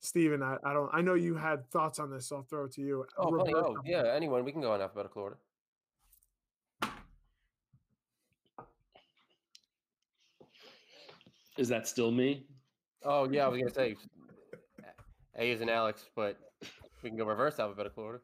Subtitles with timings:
[0.00, 2.72] Steven, I, I don't I know you had thoughts on this, so I'll throw it
[2.72, 3.06] to you.
[3.18, 3.52] Oh, funny.
[3.54, 4.44] Reverse- oh yeah, anyone.
[4.44, 5.38] We can go in alphabetical order.
[11.58, 12.46] Is that still me?
[13.04, 13.96] Oh yeah, I was gonna say
[15.36, 16.38] A is an Alex, but
[17.02, 18.22] we can go reverse alphabetical order.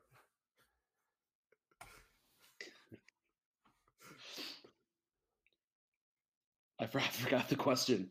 [6.78, 8.10] I forgot the question.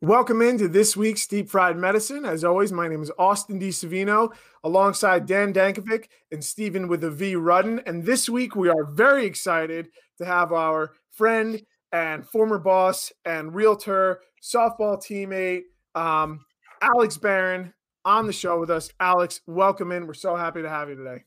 [0.00, 2.24] Welcome into this week's Deep Fried Medicine.
[2.24, 4.32] As always, my name is Austin DiSavino,
[4.64, 7.82] alongside Dan Dankovic and Stephen with a V Rudden.
[7.84, 11.60] And this week, we are very excited to have our friend
[11.92, 16.40] and former boss and realtor, softball teammate, um,
[16.80, 18.90] Alex Barron, on the show with us.
[19.00, 20.06] Alex, welcome in.
[20.06, 21.24] We're so happy to have you today.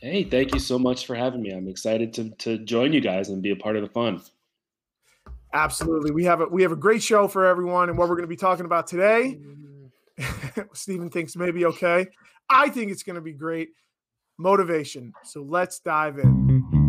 [0.00, 1.50] Hey, thank you so much for having me.
[1.50, 4.20] I'm excited to to join you guys and be a part of the fun.
[5.54, 6.10] Absolutely.
[6.10, 8.28] We have a we have a great show for everyone, and what we're going to
[8.28, 9.38] be talking about today.
[10.72, 12.08] Stephen thinks maybe okay.
[12.48, 13.70] I think it's going to be great.
[14.38, 15.12] Motivation.
[15.24, 16.81] So let's dive in.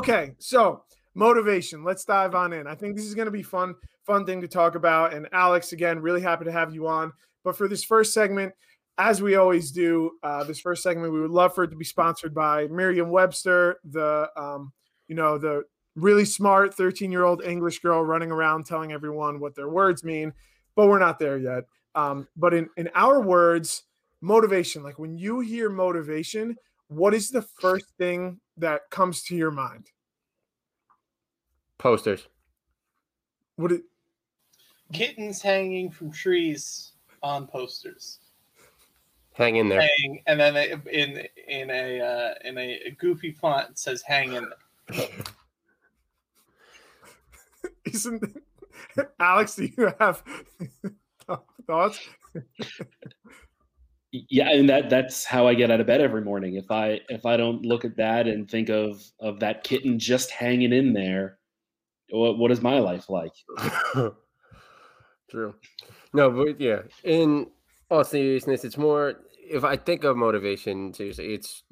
[0.00, 0.84] Okay, so
[1.14, 1.84] motivation.
[1.84, 2.66] Let's dive on in.
[2.66, 3.74] I think this is going to be fun,
[4.06, 5.12] fun thing to talk about.
[5.12, 7.12] And Alex, again, really happy to have you on.
[7.44, 8.54] But for this first segment,
[8.96, 11.84] as we always do, uh, this first segment, we would love for it to be
[11.84, 14.72] sponsored by Merriam-Webster, the um,
[15.06, 15.64] you know the
[15.96, 20.32] really smart 13-year-old English girl running around telling everyone what their words mean.
[20.76, 21.64] But we're not there yet.
[21.94, 23.82] Um, but in in our words,
[24.22, 24.82] motivation.
[24.82, 26.56] Like when you hear motivation,
[26.88, 29.90] what is the first thing that comes to your mind?
[31.78, 32.26] Posters.
[33.56, 33.82] What it,
[34.92, 38.18] kittens hanging from trees on posters,
[39.34, 39.80] Hang in there.
[39.80, 40.56] hang, and then
[40.90, 44.46] in in a uh, in a goofy font it says "hang in."
[44.88, 45.06] there."
[47.84, 48.42] isn't
[49.18, 49.56] Alex?
[49.56, 50.22] Do you have
[51.66, 51.98] thoughts?
[54.12, 56.56] Yeah, and that that's how I get out of bed every morning.
[56.56, 60.30] If I if I don't look at that and think of of that kitten just
[60.32, 61.38] hanging in there,
[62.10, 63.32] what what is my life like?
[65.30, 65.54] True.
[66.12, 66.80] No, but yeah.
[67.04, 67.46] In
[67.88, 71.62] all seriousness, it's more if I think of motivation, seriously, it's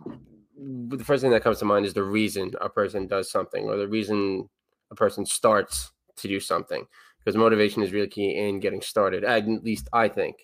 [0.56, 3.76] the first thing that comes to mind is the reason a person does something or
[3.76, 4.48] the reason
[4.90, 6.86] a person starts to do something.
[7.18, 10.36] Because motivation is really key in getting started, at least I think.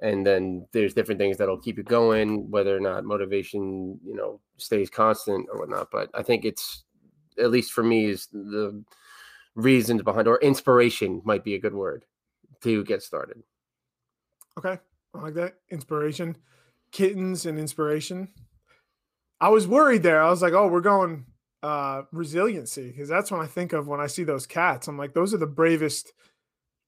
[0.00, 4.40] And then there's different things that'll keep you going, whether or not motivation, you know,
[4.56, 5.90] stays constant or whatnot.
[5.90, 6.84] But I think it's
[7.38, 8.82] at least for me is the
[9.54, 12.04] reasons behind or inspiration might be a good word
[12.62, 13.42] to get started.
[14.56, 14.78] Okay,
[15.14, 16.36] I like that inspiration,
[16.92, 18.28] kittens and inspiration.
[19.40, 20.22] I was worried there.
[20.22, 21.26] I was like, oh, we're going
[21.60, 24.86] uh resiliency because that's when I think of when I see those cats.
[24.86, 26.12] I'm like, those are the bravest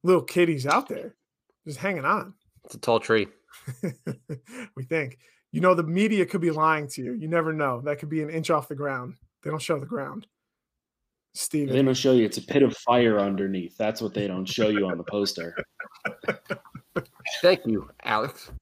[0.04, 1.16] little kitties out there,
[1.66, 2.34] just hanging on.
[2.70, 3.26] It's a tall tree.
[4.76, 5.18] we think.
[5.50, 7.14] You know, the media could be lying to you.
[7.14, 7.80] You never know.
[7.80, 9.14] That could be an inch off the ground.
[9.42, 10.28] They don't show the ground.
[11.50, 13.76] They don't show you it's a pit of fire underneath.
[13.76, 15.56] That's what they don't show you on the poster.
[17.42, 18.52] Thank you, Alex.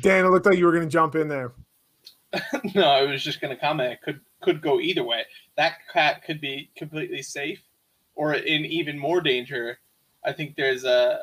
[0.00, 1.52] Dan, it looked like you were going to jump in there.
[2.74, 3.92] no, I was just going to comment.
[3.92, 5.24] It could could go either way.
[5.58, 7.62] That cat could be completely safe,
[8.14, 9.78] or in even more danger.
[10.24, 11.20] I think there's a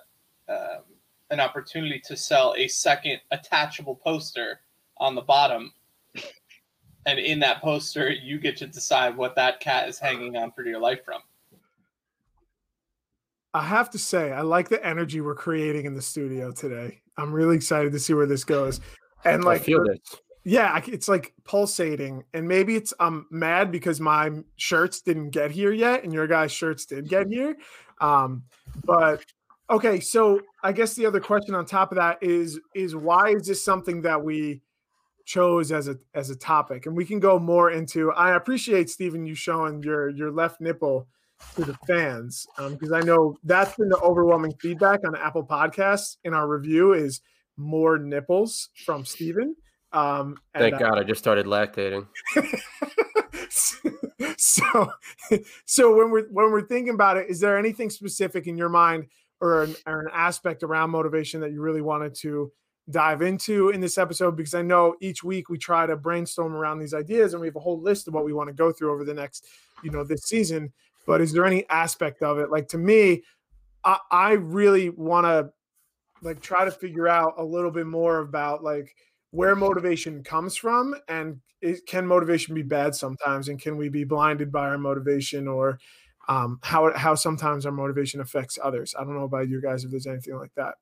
[0.50, 0.84] um,
[1.30, 4.60] an opportunity to sell a second attachable poster
[4.98, 5.74] on the bottom,
[7.06, 10.64] and in that poster, you get to decide what that cat is hanging on for
[10.64, 11.22] dear life from.
[13.54, 17.00] I have to say, I like the energy we're creating in the studio today.
[17.18, 18.82] I'm really excited to see where this goes.
[19.24, 20.00] And I like, feel this.
[20.44, 22.26] yeah, it's like pulsating.
[22.34, 26.52] And maybe it's I'm mad because my shirts didn't get here yet, and your guys'
[26.52, 27.56] shirts did get here.
[28.02, 28.44] Um,
[28.84, 29.24] but
[29.70, 33.48] okay, so I guess the other question on top of that is is why is
[33.48, 34.62] this something that we
[35.26, 36.86] chose as a as a topic?
[36.86, 38.12] And we can go more into.
[38.12, 41.08] I appreciate Stephen you showing your your left nipple
[41.56, 46.34] to the fans because I know that's been the overwhelming feedback on Apple Podcasts in
[46.34, 47.22] our review is
[47.58, 49.56] more nipples from Stephen.
[49.92, 52.08] Um, Thank uh, God I just started lactating.
[54.38, 54.92] so,
[55.66, 59.08] so when we're when we're thinking about it, is there anything specific in your mind
[59.42, 62.52] or an, or an aspect around motivation that you really wanted to
[62.90, 66.80] dive into in this episode because I know each week we try to brainstorm around
[66.80, 68.94] these ideas and we have a whole list of what we want to go through
[68.94, 69.48] over the next,
[69.84, 70.72] you know, this season.
[71.08, 72.52] But is there any aspect of it?
[72.52, 73.24] Like to me,
[73.84, 75.52] I, I really want to
[76.22, 78.96] like try to figure out a little bit more about like
[79.32, 81.42] where motivation comes from and
[81.88, 85.80] can motivation be bad sometimes and can we be blinded by our motivation or
[86.28, 89.92] um, how how sometimes our motivation affects others i don't know about you guys if
[89.92, 90.76] there's anything like that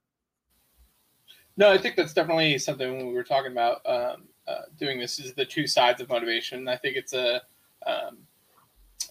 [1.55, 5.33] no, I think that's definitely something we were talking about um, uh, doing this is
[5.33, 6.67] the two sides of motivation.
[6.67, 7.41] I think it's a
[7.85, 8.17] um,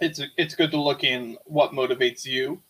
[0.01, 2.61] it's a, it's good to look in what motivates you,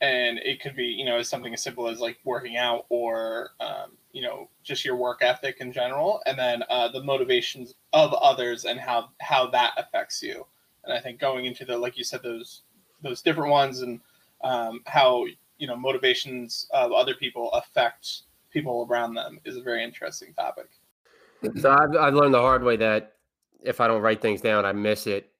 [0.00, 3.92] and it could be you know something as simple as like working out or um,
[4.12, 8.64] you know just your work ethic in general, and then uh, the motivations of others
[8.64, 10.44] and how how that affects you.
[10.82, 12.62] And I think going into the like you said those
[13.04, 14.00] those different ones and
[14.42, 15.24] um, how
[15.58, 20.68] you know motivations of other people affect people around them is a very interesting topic.
[21.60, 23.14] So I've, I've learned the hard way that
[23.62, 25.30] if I don't write things down, I miss it.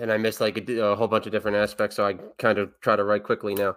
[0.00, 1.96] And I miss like a, a whole bunch of different aspects.
[1.96, 3.76] So I kind of try to write quickly now.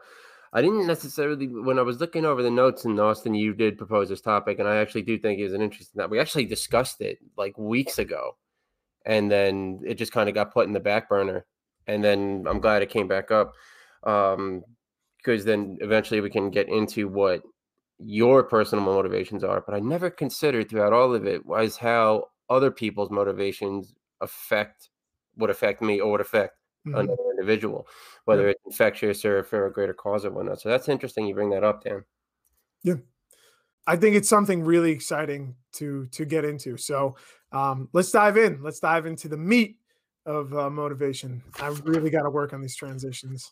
[0.53, 4.09] I didn't necessarily when I was looking over the notes in Austin, you did propose
[4.09, 7.01] this topic, and I actually do think it is an interesting that we actually discussed
[7.01, 8.35] it like weeks ago,
[9.05, 11.45] and then it just kind of got put in the back burner,
[11.89, 13.53] and then I'm glad it came back up,
[14.03, 14.63] um,
[15.17, 17.41] because then eventually we can get into what
[17.97, 22.71] your personal motivations are, but I never considered throughout all of it was how other
[22.71, 24.89] people's motivations affect
[25.35, 26.55] would affect me or would affect
[26.87, 26.97] mm-hmm.
[26.97, 27.87] another individual,
[28.25, 28.51] whether yeah.
[28.51, 30.61] it's infectious or for a greater cause or whatnot.
[30.61, 31.27] So that's interesting.
[31.27, 32.05] You bring that up, Dan.
[32.83, 32.95] Yeah,
[33.87, 36.77] I think it's something really exciting to to get into.
[36.77, 37.17] So
[37.51, 38.63] um, let's dive in.
[38.63, 39.77] Let's dive into the meat
[40.29, 41.41] of uh, motivation.
[41.59, 43.51] I've really got to work on these transitions.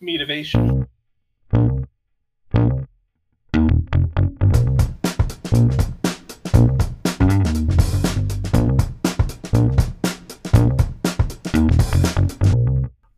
[0.00, 0.88] Motivation.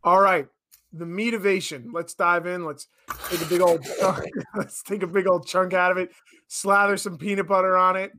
[0.03, 0.47] All right,
[0.91, 1.91] the motivation.
[1.93, 2.65] Let's dive in.
[2.65, 2.89] Let's
[3.29, 4.25] take a big old chunk,
[4.55, 6.11] let's take a big old chunk out of it.
[6.49, 8.11] Slather some peanut butter on it.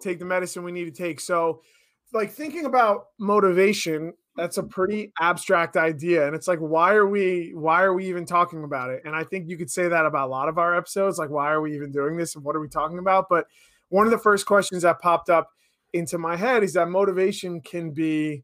[0.00, 1.18] Take the medicine we need to take.
[1.18, 1.62] So,
[2.14, 7.52] like thinking about motivation, that's a pretty abstract idea, and it's like, why are we?
[7.54, 9.02] Why are we even talking about it?
[9.04, 11.18] And I think you could say that about a lot of our episodes.
[11.18, 13.26] Like, why are we even doing this, and what are we talking about?
[13.28, 13.46] But
[13.90, 15.50] one of the first questions that popped up
[15.92, 18.42] into my head is that motivation can be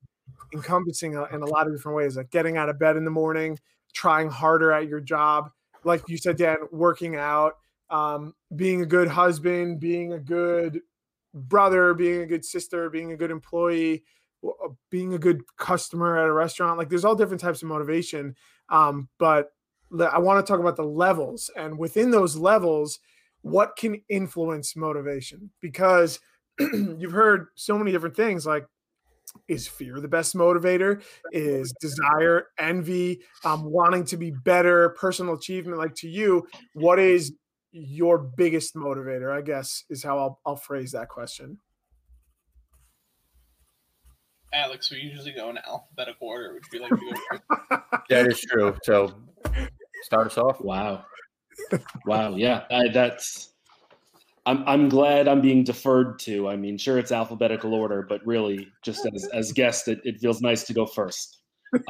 [0.52, 3.58] encompassing in a lot of different ways, like getting out of bed in the morning,
[3.92, 5.50] trying harder at your job,
[5.84, 7.54] like you said, Dan, working out,
[7.90, 10.80] um, being a good husband, being a good
[11.34, 14.02] brother, being a good sister, being a good employee,
[14.44, 16.78] uh, being a good customer at a restaurant.
[16.78, 18.34] Like there's all different types of motivation.
[18.68, 19.52] Um, but
[19.98, 23.00] I want to talk about the levels, and within those levels,
[23.42, 25.50] what can influence motivation?
[25.60, 26.20] Because
[26.60, 28.66] you've heard so many different things like
[29.48, 35.78] is fear the best motivator is desire envy um, wanting to be better personal achievement
[35.78, 36.44] like to you
[36.74, 37.32] what is
[37.72, 41.58] your biggest motivator i guess is how i'll, I'll phrase that question.
[44.52, 46.54] Alex we usually go in alphabetical order.
[46.54, 47.40] Would you like to
[47.70, 48.76] go that is true.
[48.82, 49.14] So
[50.02, 50.60] start us off.
[50.60, 51.04] Wow.
[52.04, 52.34] Wow.
[52.34, 52.64] Yeah.
[52.68, 53.50] I, that's
[54.46, 56.48] I'm I'm glad I'm being deferred to.
[56.48, 60.40] I mean, sure, it's alphabetical order, but really, just as as guest, it, it feels
[60.40, 61.39] nice to go first.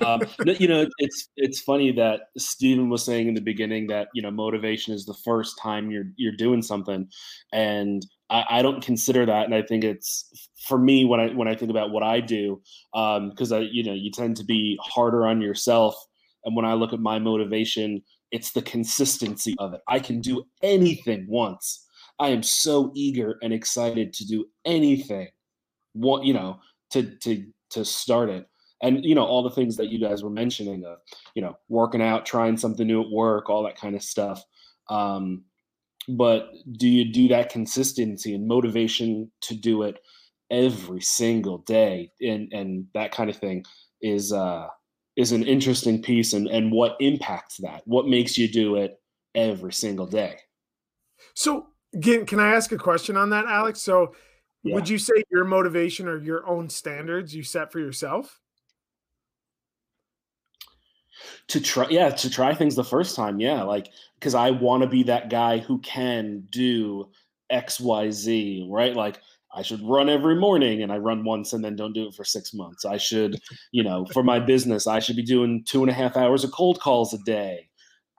[0.05, 4.23] Um, you know, it's it's funny that Stephen was saying in the beginning that you
[4.23, 7.09] know motivation is the first time you're you're doing something,
[7.53, 9.45] and I, I don't consider that.
[9.45, 12.61] And I think it's for me when I when I think about what I do,
[12.93, 15.95] because um, I you know you tend to be harder on yourself,
[16.45, 19.81] and when I look at my motivation, it's the consistency of it.
[19.89, 21.87] I can do anything once
[22.21, 25.29] I am so eager and excited to do anything,
[25.95, 26.61] what you know,
[26.91, 28.47] to to to start it.
[28.83, 30.99] And you know, all the things that you guys were mentioning of,
[31.35, 34.43] you know, working out, trying something new at work, all that kind of stuff.
[34.89, 35.45] Um,
[36.09, 39.99] but do you do that consistency and motivation to do it
[40.51, 43.65] every single day and and that kind of thing
[44.03, 44.67] is uh
[45.15, 49.01] is an interesting piece and and what impacts that what makes you do it
[49.37, 50.37] every single day
[51.35, 51.69] so
[52.03, 53.81] can, can I ask a question on that, Alex?
[53.81, 54.15] So,
[54.63, 54.75] yeah.
[54.75, 58.40] would you say your motivation or your own standards you set for yourself?
[61.49, 64.89] To try, yeah, to try things the first time, yeah, like because I want to
[64.89, 67.09] be that guy who can do
[67.51, 68.95] X, Y, Z, right?
[68.95, 69.19] Like
[69.55, 72.25] I should run every morning and I run once and then don't do it for
[72.25, 72.85] six months.
[72.85, 73.41] I should,
[73.73, 76.53] you know, for my business, I should be doing two and a half hours of
[76.53, 77.71] cold calls a day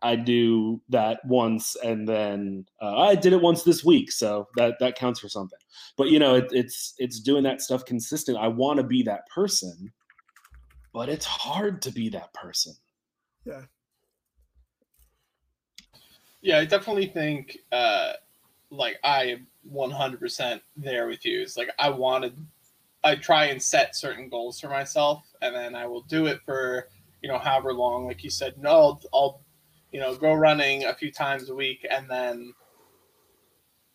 [0.02, 4.76] I do that once, and then uh, I did it once this week, so that
[4.80, 5.60] that counts for something.
[5.96, 8.38] But you know, it, it's it's doing that stuff consistent.
[8.38, 9.92] I want to be that person,
[10.92, 12.74] but it's hard to be that person.
[13.46, 13.62] Yeah.
[16.42, 18.14] Yeah, I definitely think uh
[18.70, 21.42] like I am 100% there with you.
[21.42, 22.36] It's like I wanted
[23.04, 26.88] I try and set certain goals for myself and then I will do it for,
[27.22, 29.42] you know, however long like you said, no, I'll, I'll
[29.92, 32.54] you know, go running a few times a week and then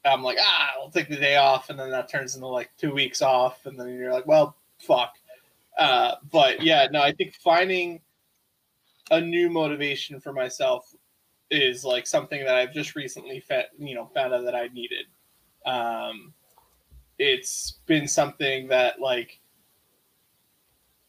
[0.07, 2.95] I'm like, ah, I'll take the day off, and then that turns into like two
[2.95, 5.15] weeks off, and then you're like, well, fuck.
[5.79, 8.01] Uh, but yeah, no, I think finding
[9.11, 10.95] a new motivation for myself
[11.51, 15.07] is like something that I've just recently fed, you know, found out that I needed.
[15.65, 16.33] Um,
[17.19, 19.41] it's been something that like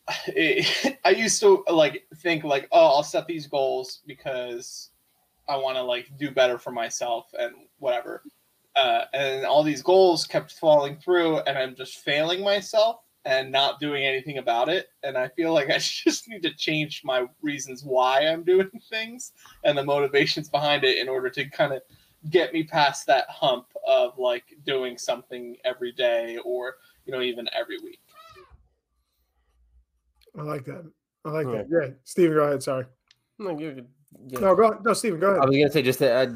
[0.27, 4.91] it, I used to like think like, oh, I'll set these goals because
[5.49, 8.23] I want to like do better for myself and whatever.
[8.75, 13.81] Uh, and all these goals kept falling through, and I'm just failing myself and not
[13.81, 14.87] doing anything about it.
[15.03, 19.33] And I feel like I just need to change my reasons why I'm doing things
[19.65, 21.81] and the motivations behind it in order to kind of
[22.29, 27.47] get me past that hump of like doing something every day or you know even
[27.53, 27.99] every week.
[30.37, 30.89] I like that.
[31.25, 31.67] I like that.
[31.69, 32.63] Yeah, Steven, go ahead.
[32.63, 32.85] Sorry.
[33.39, 33.87] No, you're good.
[34.27, 34.39] Yeah.
[34.39, 34.79] No, go.
[34.83, 35.41] No, Steven, go ahead.
[35.41, 36.29] I was gonna say just that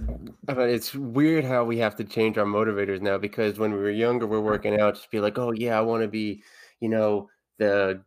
[0.48, 3.79] I, I- it's weird how we have to change our motivators now because when we
[3.79, 6.43] were younger, we're working out just be like, oh yeah, I want to be,
[6.81, 8.03] you know, the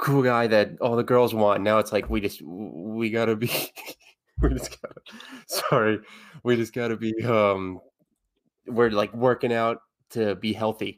[0.00, 1.62] cool guy that all the girls want.
[1.62, 3.50] Now it's like we just we gotta be,
[4.42, 5.00] we just gotta,
[5.46, 6.00] sorry,
[6.42, 7.80] we just gotta be, um,
[8.66, 9.78] we're like working out
[10.10, 10.96] to be healthy.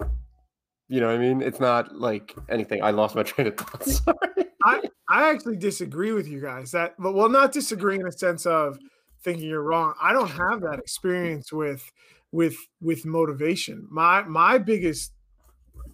[0.89, 1.43] You know what I mean?
[1.43, 2.83] It's not like anything.
[2.83, 3.85] I lost my train of thought.
[3.85, 4.47] Sorry.
[4.63, 6.71] I I actually disagree with you guys.
[6.73, 8.79] That but well, not disagree in a sense of
[9.23, 9.95] thinking you're wrong.
[10.01, 11.91] I don't have that experience with
[12.33, 13.87] with with motivation.
[13.91, 15.13] My my biggest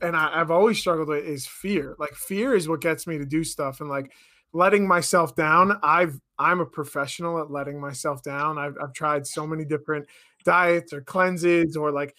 [0.02, 1.96] and I, I've always struggled with is fear.
[1.98, 4.12] Like fear is what gets me to do stuff and like
[4.52, 5.78] letting myself down.
[5.82, 8.58] I've I'm a professional at letting myself down.
[8.58, 10.06] I've I've tried so many different
[10.44, 12.14] diets or cleanses or like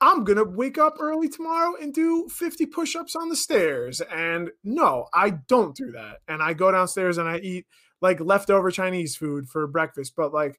[0.00, 4.00] I'm gonna wake up early tomorrow and do 50 push-ups on the stairs.
[4.00, 6.18] And no, I don't do that.
[6.26, 7.66] And I go downstairs and I eat
[8.00, 10.14] like leftover Chinese food for breakfast.
[10.16, 10.58] But like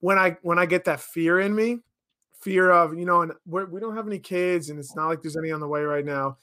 [0.00, 1.78] when I when I get that fear in me,
[2.40, 5.22] fear of you know, and we're, we don't have any kids, and it's not like
[5.22, 6.36] there's any on the way right now.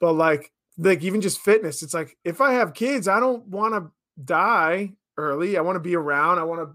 [0.00, 3.74] But like like even just fitness, it's like if I have kids, I don't want
[3.74, 3.90] to
[4.24, 5.56] die early.
[5.56, 6.38] I want to be around.
[6.38, 6.74] I want to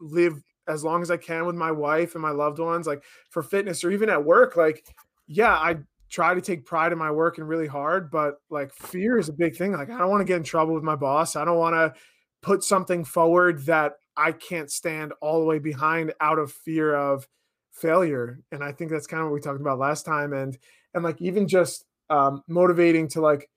[0.00, 2.86] live as long as I can with my wife and my loved ones.
[2.86, 4.84] Like for fitness or even at work, like
[5.26, 5.76] yeah, I
[6.08, 9.32] try to take pride in my work and really hard, but like fear is a
[9.32, 9.72] big thing.
[9.72, 11.36] Like I don't want to get in trouble with my boss.
[11.36, 11.94] I don't want to
[12.42, 17.26] put something forward that I can't stand all the way behind out of fear of
[17.72, 18.40] failure.
[18.52, 20.32] And I think that's kind of what we talked about last time.
[20.32, 20.56] And
[20.94, 23.48] and like even just um, motivating to like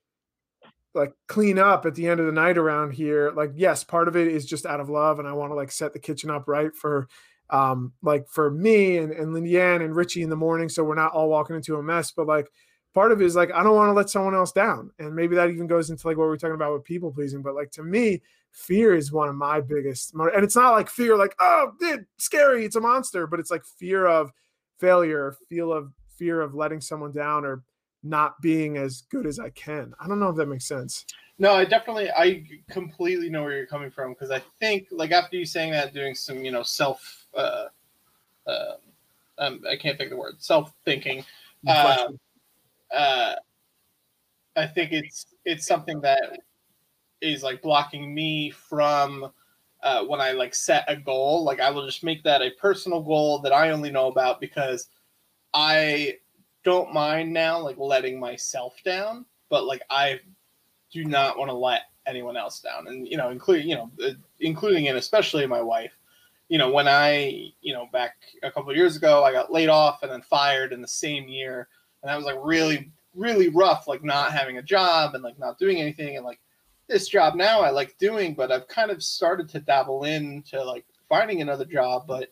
[0.94, 4.16] like clean up at the end of the night around here like yes part of
[4.16, 6.48] it is just out of love and i want to like set the kitchen up
[6.48, 7.06] right for
[7.50, 11.12] um like for me and, and Leanne and richie in the morning so we're not
[11.12, 12.48] all walking into a mess but like
[12.96, 15.36] part of it is like i don't want to let someone else down and maybe
[15.36, 17.70] that even goes into like what we we're talking about with people pleasing but like
[17.70, 18.22] to me
[18.52, 22.64] fear is one of my biggest and it's not like fear like oh dude, scary
[22.64, 24.32] it's a monster but it's like fear of
[24.78, 27.62] failure feel of fear of letting someone down or
[28.02, 29.92] not being as good as I can.
[30.00, 31.04] I don't know if that makes sense.
[31.38, 35.36] No, I definitely, I completely know where you're coming from because I think, like, after
[35.36, 37.66] you saying that, doing some, you know, self, uh,
[38.46, 38.74] uh,
[39.38, 41.24] um, I can't think of the word, self thinking.
[41.66, 42.08] Uh,
[42.94, 43.34] uh,
[44.56, 46.40] I think it's it's something that
[47.20, 49.30] is like blocking me from
[49.82, 51.44] uh, when I like set a goal.
[51.44, 54.88] Like, I will just make that a personal goal that I only know about because
[55.54, 56.18] I
[56.64, 60.20] don't mind now like letting myself down, but like I
[60.90, 64.10] do not want to let anyone else down, and you know, including you know, uh,
[64.40, 65.92] including and especially my wife.
[66.48, 70.02] You know, when I you know back a couple years ago, I got laid off
[70.02, 71.68] and then fired in the same year,
[72.06, 75.58] and that was like really really rough, like not having a job and like not
[75.58, 76.38] doing anything, and like
[76.86, 80.84] this job now I like doing, but I've kind of started to dabble into like
[81.08, 82.28] finding another job, but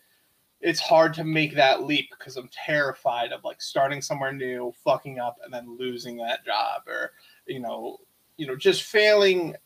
[0.60, 5.18] it's hard to make that leap because I'm terrified of like starting somewhere new, fucking
[5.18, 7.12] up, and then losing that job, or
[7.46, 7.98] you know,
[8.36, 9.56] you know, just failing,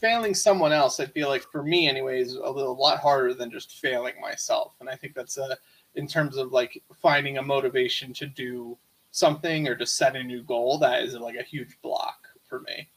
[0.00, 0.98] failing someone else.
[0.98, 4.88] I feel like for me, anyways, a little lot harder than just failing myself, and
[4.88, 5.56] I think that's a
[5.94, 8.76] in terms of like finding a motivation to do
[9.10, 10.78] something or just set a new goal.
[10.78, 12.88] That is like a huge block for me.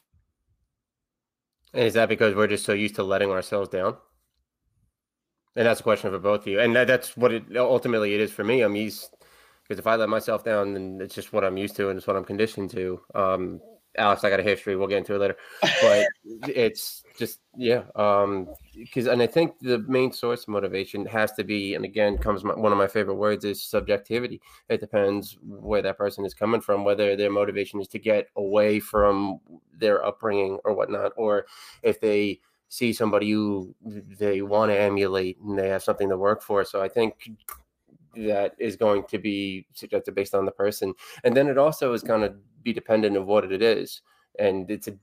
[1.73, 3.95] And is that because we're just so used to letting ourselves down?
[5.55, 6.59] And that's a question for both of you.
[6.59, 8.61] And that, that's what it ultimately it is for me.
[8.61, 9.09] I'm used
[9.63, 12.07] because if I let myself down, then it's just what I'm used to and it's
[12.07, 13.01] what I'm conditioned to.
[13.15, 13.61] Um,
[13.97, 14.75] Alex, I got a history.
[14.75, 15.37] We'll get into it later,
[15.81, 16.07] but
[16.49, 17.83] it's just yeah.
[17.95, 22.17] Um, because and I think the main source of motivation has to be, and again,
[22.17, 24.41] comes my, one of my favorite words is subjectivity.
[24.69, 28.79] It depends where that person is coming from, whether their motivation is to get away
[28.79, 29.39] from
[29.77, 31.45] their upbringing or whatnot, or
[31.83, 33.75] if they see somebody who
[34.17, 36.63] they want to emulate and they have something to work for.
[36.63, 37.29] So I think
[38.15, 42.03] that is going to be subjective based on the person, and then it also is
[42.03, 44.01] going to be dependent of what it is,
[44.39, 44.97] and it's a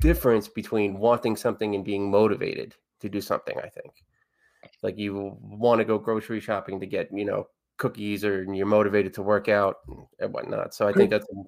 [0.00, 3.58] difference between wanting something and being motivated to do something.
[3.58, 4.04] I think,
[4.82, 9.14] like you want to go grocery shopping to get you know cookies, or you're motivated
[9.14, 9.76] to work out
[10.20, 10.74] and whatnot.
[10.74, 11.44] So I think that's an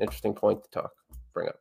[0.00, 0.92] interesting point to talk
[1.32, 1.56] bring up.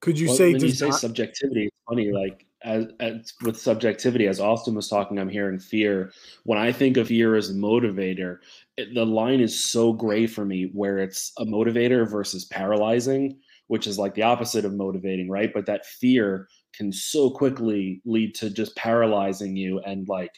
[0.00, 1.66] Could you well, say when you say not- subjectivity?
[1.66, 6.12] It's funny, like as, as, with subjectivity, as Austin was talking, I'm hearing fear.
[6.44, 8.38] When I think of fear as a motivator,
[8.76, 13.38] it, the line is so gray for me, where it's a motivator versus paralyzing,
[13.68, 15.52] which is like the opposite of motivating, right?
[15.52, 20.32] But that fear can so quickly lead to just paralyzing you, and like,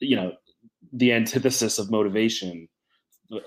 [0.00, 0.32] you know,
[0.92, 2.68] the antithesis of motivation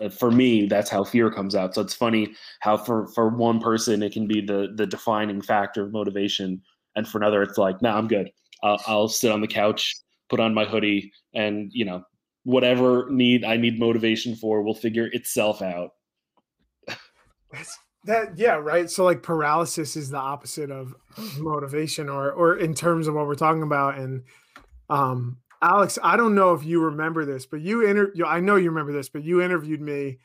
[0.01, 3.59] uh, for me that's how fear comes out so it's funny how for for one
[3.59, 6.59] person it can be the the defining factor of motivation
[6.95, 8.29] and for another it's like no nah, i'm good.
[8.63, 9.95] I'll, I'll sit on the couch
[10.29, 12.03] put on my hoodie and you know
[12.43, 15.91] whatever need i need motivation for will figure itself out.
[17.51, 18.89] That's that yeah right?
[18.89, 20.95] So like paralysis is the opposite of
[21.37, 23.97] motivation or or in terms of what we're talking about.
[23.97, 24.23] And
[24.89, 28.69] um Alex, I don't know if you remember this, but you inter I know you
[28.69, 30.19] remember this, but you interviewed me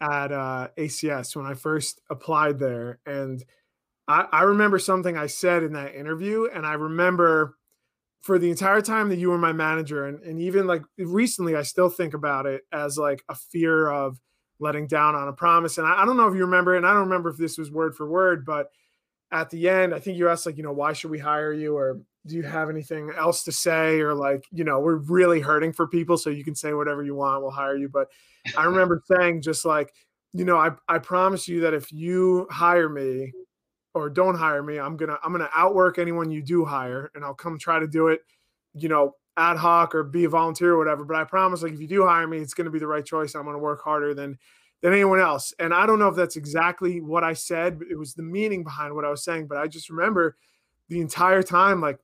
[0.00, 3.42] at uh, ACS when I first applied there, and
[4.12, 7.56] I, I remember something I said in that interview, and I remember
[8.20, 11.62] for the entire time that you were my manager, and, and even like recently, I
[11.62, 14.20] still think about it as like a fear of
[14.60, 15.78] letting down on a promise.
[15.78, 17.70] And I, I don't know if you remember, and I don't remember if this was
[17.70, 18.68] word for word, but
[19.32, 21.76] at the end, I think you asked like, you know, why should we hire you,
[21.76, 25.72] or do you have anything else to say or like you know we're really hurting
[25.72, 28.08] for people so you can say whatever you want we'll hire you but
[28.56, 29.92] i remember saying just like
[30.32, 33.32] you know i, I promise you that if you hire me
[33.94, 37.34] or don't hire me i'm gonna i'm gonna outwork anyone you do hire and i'll
[37.34, 38.20] come try to do it
[38.74, 41.04] you know ad hoc or be a volunteer or whatever.
[41.04, 43.34] But i promise like if you do hire me it's gonna be the right choice.
[43.34, 44.38] I'm gonna work harder than
[44.82, 45.54] than anyone else.
[45.58, 48.62] And i don't know if that's exactly what i said But it was the meaning
[48.62, 49.46] behind what i was saying.
[49.46, 50.36] But i just remember
[50.88, 51.98] the entire time like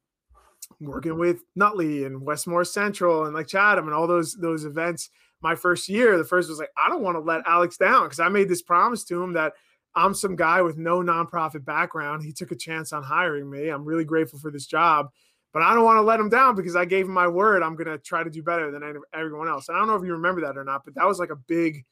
[0.80, 5.10] working with Nutley and West Morris Central and like Chatham and all those those events.
[5.40, 8.18] My first year, the first was like, I don't want to let Alex down because
[8.18, 9.52] I made this promise to him that
[9.94, 12.22] I'm some guy with no nonprofit background.
[12.22, 13.68] He took a chance on hiring me.
[13.68, 15.08] I'm really grateful for this job,
[15.52, 17.62] but I don't want to let him down because I gave him my word.
[17.62, 19.68] I'm going to try to do better than everyone else.
[19.68, 21.36] And I don't know if you remember that or not, but that was like a
[21.36, 21.84] big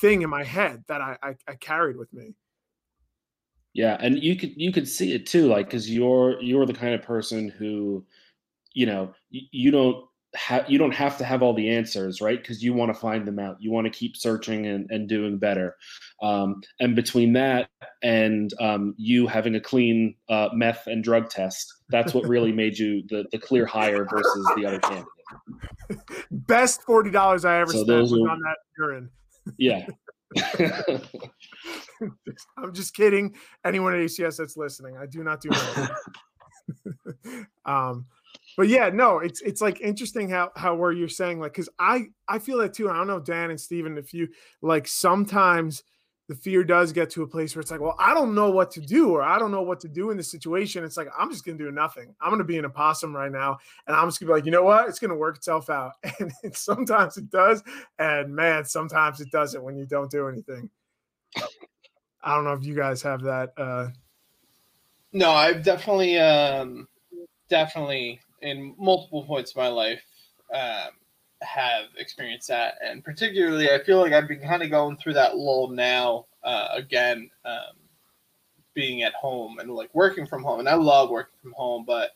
[0.00, 2.34] thing in my head that I, I, I carried with me.
[3.74, 6.94] Yeah, and you could you could see it too, like because you're you're the kind
[6.94, 8.04] of person who
[8.72, 10.07] you know you, you don't
[10.38, 12.40] have you don't have to have all the answers right?
[12.40, 13.56] Because you want to find them out.
[13.60, 15.76] You want to keep searching and, and doing better.
[16.22, 17.68] Um, and between that
[18.02, 22.78] and um, you having a clean uh, meth and drug test that's what really made
[22.78, 25.06] you the, the clear hire versus the other candidate.
[26.30, 29.10] Best $40 i ever so spent was are, on that urine.
[29.56, 29.86] Yeah.
[32.58, 33.34] I'm just kidding.
[33.64, 35.90] Anyone at acs that's listening i do not do that.
[37.64, 38.06] Um
[38.58, 42.06] but yeah, no, it's it's like interesting how how where you're saying like because I
[42.26, 42.90] I feel that too.
[42.90, 44.26] I don't know Dan and Steven if you
[44.62, 45.84] like sometimes
[46.28, 48.72] the fear does get to a place where it's like, well, I don't know what
[48.72, 50.82] to do, or I don't know what to do in this situation.
[50.82, 52.12] It's like I'm just gonna do nothing.
[52.20, 54.64] I'm gonna be an opossum right now, and I'm just gonna be like, you know
[54.64, 54.88] what?
[54.88, 55.92] It's gonna work itself out.
[56.42, 57.62] And sometimes it does,
[58.00, 60.68] and man, sometimes it doesn't when you don't do anything.
[62.24, 63.52] I don't know if you guys have that.
[63.56, 63.90] uh
[65.12, 66.88] No, I've definitely, um
[67.48, 70.00] definitely in multiple points of my life
[70.54, 70.90] um,
[71.42, 75.36] have experienced that, and particularly I feel like I've been kind of going through that
[75.36, 77.76] lull now uh, again, um,
[78.74, 82.10] being at home and like working from home, and I love working from home, but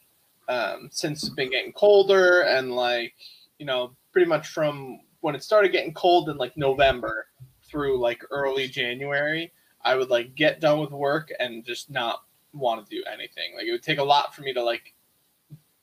[0.49, 3.15] um, since it's been getting colder and like
[3.59, 7.27] you know pretty much from when it started getting cold in like November
[7.65, 9.53] through like early January,
[9.85, 13.55] I would like get done with work and just not want to do anything.
[13.57, 14.95] Like it would take a lot for me to like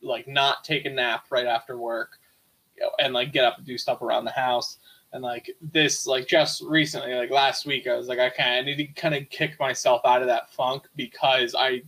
[0.01, 2.19] like not take a nap right after work
[2.99, 4.77] and like get up and do stuff around the house
[5.11, 8.77] and like this like just recently like last week i was like okay i need
[8.77, 11.81] to kind of kick myself out of that funk because i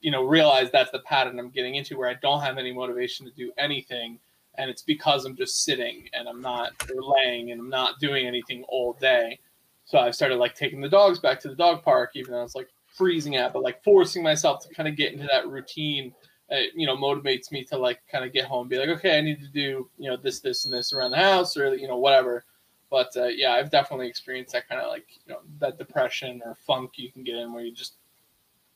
[0.00, 3.26] you know realize that's the pattern I'm getting into where I don't have any motivation
[3.26, 4.18] to do anything
[4.56, 8.64] and it's because I'm just sitting and I'm not laying and I'm not doing anything
[8.68, 9.38] all day.
[9.84, 12.54] So I started like taking the dogs back to the dog park, even though it's
[12.54, 16.12] like freezing out, but like forcing myself to kind of get into that routine.
[16.50, 19.20] Uh, you know, motivates me to like kind of get home, be like, okay, I
[19.20, 21.98] need to do you know this, this, and this around the house, or you know
[21.98, 22.44] whatever.
[22.90, 26.56] But uh, yeah, I've definitely experienced that kind of like you know that depression or
[26.66, 27.94] funk you can get in where you just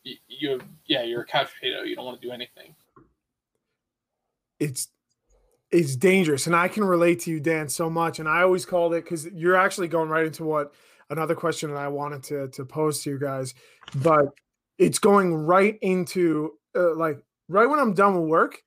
[0.05, 2.75] you, you yeah you're a couch potato, you don't want to do anything.
[4.61, 4.89] It's
[5.73, 8.21] it's dangerous, and I can relate to you, Dan, so much.
[8.21, 10.73] And I always called it because you're actually going right into what
[11.11, 13.55] another question that I wanted to to pose to you guys,
[13.97, 14.27] but
[14.79, 18.63] it's going right into uh, like right when I'm done with work.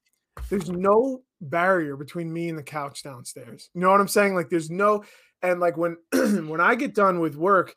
[0.50, 3.70] There's no barrier between me and the couch downstairs.
[3.74, 4.36] You know what I'm saying?
[4.36, 5.04] Like there's no
[5.42, 7.76] and like when when I get done with work,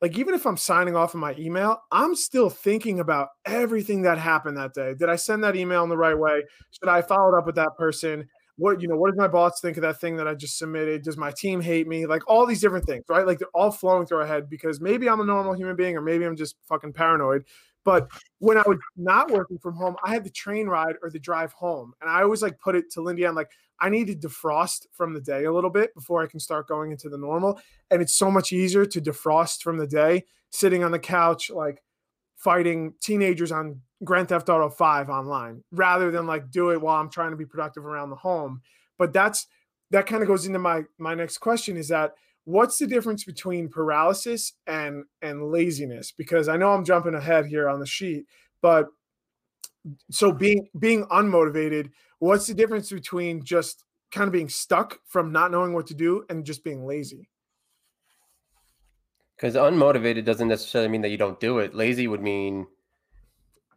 [0.00, 4.18] like even if I'm signing off on my email, I'm still thinking about everything that
[4.18, 4.94] happened that day.
[4.94, 6.42] Did I send that email in the right way?
[6.70, 8.26] Should I follow up with that person?
[8.56, 11.02] What you know, what does my boss think of that thing that I just submitted?
[11.02, 12.06] Does my team hate me?
[12.06, 13.26] Like all these different things, right?
[13.26, 16.02] Like they're all flowing through our head because maybe I'm a normal human being or
[16.02, 17.44] maybe I'm just fucking paranoid.
[17.84, 21.18] But when I was not working from home, I had the train ride or the
[21.18, 21.92] drive home.
[22.00, 25.14] And I always like put it to Lindy on like, I need to defrost from
[25.14, 27.58] the day a little bit before I can start going into the normal.
[27.90, 31.82] And it's so much easier to defrost from the day sitting on the couch, like
[32.36, 37.10] fighting teenagers on Grand Theft Auto 5 online rather than like do it while I'm
[37.10, 38.62] trying to be productive around the home.
[38.98, 39.46] But that's
[39.90, 42.14] that kind of goes into my my next question is that
[42.50, 46.12] what's the difference between paralysis and and laziness?
[46.12, 48.26] Because i know i'm jumping ahead here on the sheet
[48.62, 48.86] but
[50.10, 55.50] so being being unmotivated what's the difference between just kind of being stuck from not
[55.50, 57.28] knowing what to do and just being lazy?
[59.36, 61.74] Because unmotivated doesn't necessarily mean that you don't do it.
[61.74, 62.66] Lazy would mean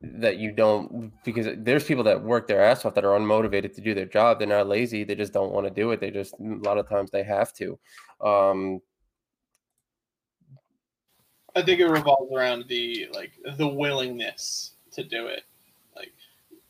[0.04, 3.82] that you don't because there's people that work their ass off that are unmotivated to
[3.82, 4.38] do their job.
[4.38, 5.06] They're not lazy.
[5.06, 6.02] They just don't want to do it.
[6.02, 7.80] They just a lot of times they have to.
[8.22, 8.82] Um
[11.56, 15.44] i think it revolves around the like the willingness to do it.
[15.96, 16.14] Like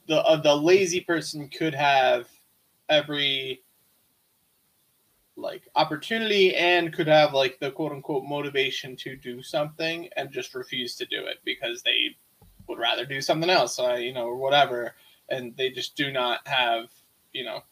[0.08, 2.28] the uh, the lazy person could have
[2.90, 3.64] every
[5.36, 10.54] like opportunity and could have like the quote unquote motivation to do something and just
[10.54, 12.16] refuse to do it because they
[12.68, 14.96] would rather do something else, uh, you know, or whatever,
[15.30, 16.90] and they just do not have,
[17.34, 17.64] you know,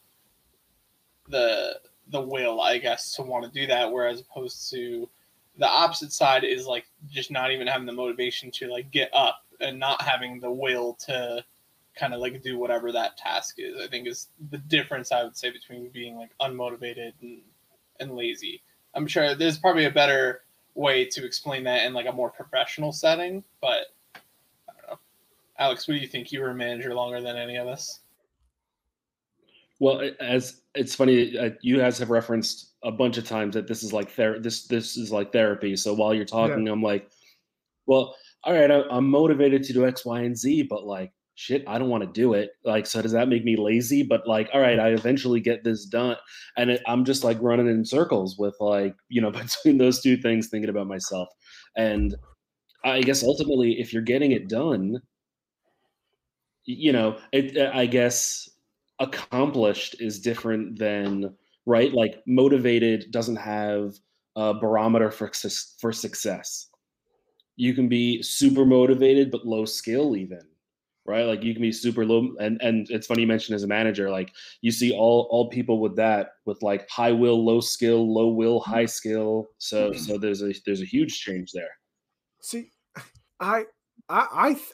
[1.29, 3.91] the the will, I guess, to want to do that.
[3.91, 5.09] Whereas opposed to
[5.57, 9.45] the opposite side is like just not even having the motivation to like get up
[9.59, 11.43] and not having the will to
[11.95, 13.79] kind of like do whatever that task is.
[13.81, 17.41] I think is the difference I would say between being like unmotivated and
[17.99, 18.61] and lazy.
[18.93, 20.41] I'm sure there's probably a better
[20.73, 23.87] way to explain that in like a more professional setting, but
[25.61, 26.31] Alex, what do you think?
[26.31, 27.99] You were a manager longer than any of us.
[29.79, 33.83] Well, as it's funny, uh, you guys have referenced a bunch of times that this
[33.83, 35.75] is like ther- this this is like therapy.
[35.75, 36.73] So while you're talking, yeah.
[36.73, 37.11] I'm like,
[37.85, 41.63] well, all right, I, I'm motivated to do X, Y, and Z, but like, shit,
[41.67, 42.51] I don't want to do it.
[42.65, 44.01] Like, so does that make me lazy?
[44.01, 46.17] But like, all right, I eventually get this done,
[46.57, 50.17] and it, I'm just like running in circles with like, you know, between those two
[50.17, 51.29] things, thinking about myself.
[51.77, 52.15] And
[52.83, 55.01] I guess ultimately, if you're getting it done,
[56.65, 58.49] you know, it, uh, I guess
[58.99, 61.93] accomplished is different than right.
[61.93, 63.95] Like motivated doesn't have
[64.35, 65.31] a barometer for
[65.79, 66.67] for success.
[67.55, 70.41] You can be super motivated but low skill even
[71.05, 73.67] right like you can be super low and and it's funny you mentioned as a
[73.67, 78.13] manager like you see all all people with that with like high will low skill
[78.13, 81.69] low will high skill so so there's a there's a huge change there
[82.41, 82.69] see
[83.39, 83.65] i
[84.11, 84.27] I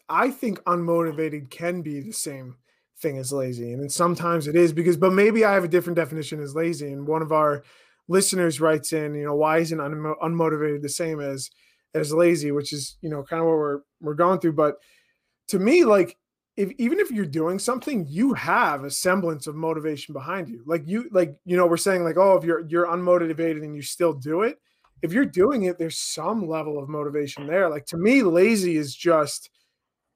[0.10, 2.56] I I think unmotivated can be the same
[3.00, 6.42] thing as lazy, and sometimes it is because, but maybe I have a different definition
[6.42, 6.92] as lazy.
[6.92, 7.64] And one of our
[8.08, 11.52] listeners writes in, you know, why isn't unmo- unmotivated the same as
[11.94, 14.54] as lazy, which is you know kind of what we're we're going through.
[14.54, 14.78] But
[15.50, 16.18] to me, like
[16.56, 20.64] if even if you're doing something, you have a semblance of motivation behind you.
[20.66, 23.84] Like you like you know we're saying like oh if you're you're unmotivated and you
[23.84, 24.58] still do it
[25.02, 27.70] if you're doing it, there's some level of motivation there.
[27.70, 29.50] Like to me, lazy is just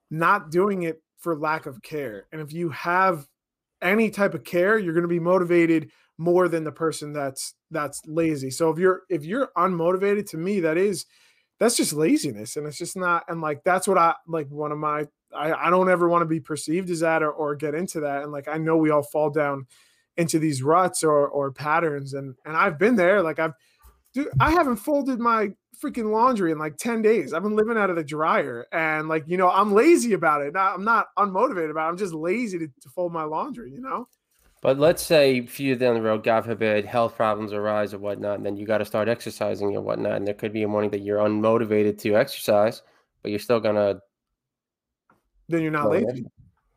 [0.09, 2.27] not doing it for lack of care.
[2.31, 3.27] And if you have
[3.81, 8.01] any type of care, you're going to be motivated more than the person that's that's
[8.05, 8.51] lazy.
[8.51, 11.05] So if you're if you're unmotivated, to me, that is
[11.59, 13.23] that's just laziness, and it's just not.
[13.27, 14.49] And like that's what I like.
[14.49, 17.55] One of my I, I don't ever want to be perceived as that or, or
[17.55, 18.23] get into that.
[18.23, 19.67] And like I know we all fall down
[20.17, 23.21] into these ruts or or patterns, and and I've been there.
[23.23, 23.53] Like I've
[24.13, 27.33] dude, I haven't folded my freaking laundry in like 10 days.
[27.33, 30.55] I've been living out of the dryer and like, you know, I'm lazy about it.
[30.55, 31.89] I'm not unmotivated about it.
[31.89, 34.07] I'm just lazy to, to fold my laundry, you know?
[34.61, 38.37] But let's say a few down the road, God forbid, health problems arise or whatnot,
[38.37, 40.17] and then you got to start exercising or whatnot.
[40.17, 42.83] And there could be a morning that you're unmotivated to exercise,
[43.23, 44.01] but you're still gonna.
[45.49, 46.27] Then you're not lazy.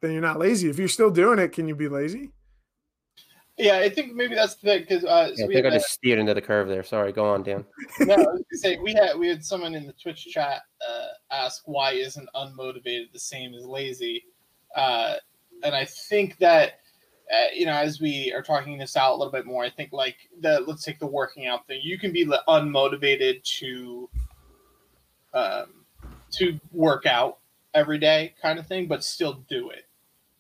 [0.01, 0.71] Then you're not lazy.
[0.71, 2.31] If you're still doing it, can you be lazy?
[3.57, 5.91] Yeah, I think maybe that's the thing because uh, so yeah, I think I just
[5.91, 6.83] steered into the curve there.
[6.83, 7.65] Sorry, go on, Dan.
[8.01, 11.07] no, I was gonna say we had we had someone in the Twitch chat uh,
[11.31, 14.25] ask why isn't unmotivated the same as lazy,
[14.75, 15.15] uh,
[15.63, 16.81] and I think that
[17.33, 19.93] uh, you know as we are talking this out a little bit more, I think
[19.93, 21.81] like the let's take the working out thing.
[21.85, 24.11] You can be unmotivated to
[25.33, 25.85] um,
[26.33, 27.39] to work out
[27.73, 29.87] every day, kind of thing, but still do it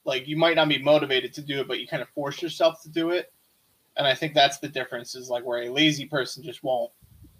[0.05, 2.83] like you might not be motivated to do it, but you kind of force yourself
[2.83, 3.33] to do it.
[3.97, 6.90] And I think that's the difference is like where a lazy person just won't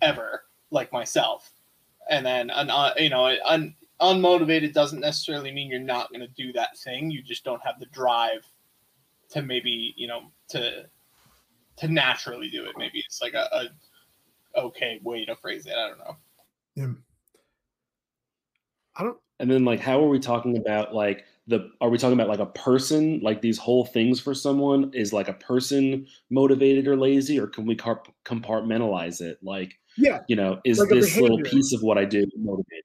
[0.01, 1.51] ever, like myself.
[2.09, 6.29] And then, an, uh, you know, un, unmotivated doesn't necessarily mean you're not going to
[6.29, 7.11] do that thing.
[7.11, 8.47] You just don't have the drive
[9.31, 10.87] to maybe, you know, to
[11.77, 12.73] to naturally do it.
[12.77, 13.69] Maybe it's like a,
[14.55, 15.73] a okay way to phrase it.
[15.73, 16.17] I don't know.
[16.77, 16.93] Yeah.
[18.97, 19.19] I don't.
[19.41, 22.39] And then, like, how are we talking about like the are we talking about like
[22.39, 27.39] a person like these whole things for someone is like a person motivated or lazy
[27.39, 31.83] or can we compartmentalize it like yeah you know is like this little piece of
[31.83, 32.85] what i do motivated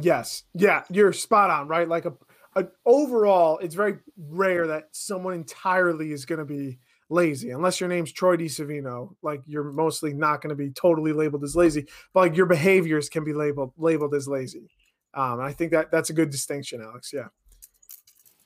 [0.00, 2.12] yes yeah you're spot on right like a,
[2.56, 6.78] a overall it's very rare that someone entirely is going to be
[7.10, 9.14] lazy unless your name's troy DiSavino.
[9.22, 13.08] like you're mostly not going to be totally labeled as lazy but like your behaviors
[13.08, 14.70] can be labeled labeled as lazy
[15.14, 17.12] um, I think that that's a good distinction, Alex.
[17.12, 17.28] Yeah.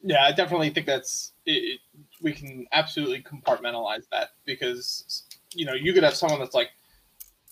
[0.02, 1.80] Yeah, I definitely think that's it,
[2.22, 6.70] we can absolutely compartmentalize that because you know you could have someone that's like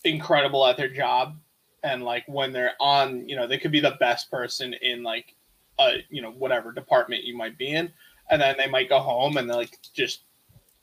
[0.05, 1.37] incredible at their job
[1.83, 5.35] and like when they're on you know they could be the best person in like
[5.79, 7.93] a you know whatever department you might be in.
[8.31, 10.23] And then they might go home and like just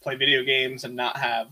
[0.01, 1.47] play video games and not have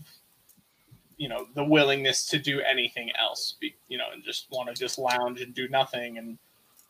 [1.16, 3.56] you know the willingness to do anything else
[3.88, 6.38] you know and just want to just lounge and do nothing and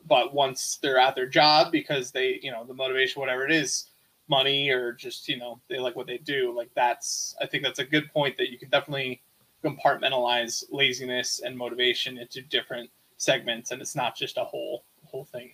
[0.06, 3.90] but once they're at their job because they you know the motivation whatever it is
[4.28, 7.78] money or just you know they like what they do like that's i think that's
[7.78, 9.20] a good point that you can definitely
[9.64, 15.50] compartmentalize laziness and motivation into different segments and it's not just a whole whole thing.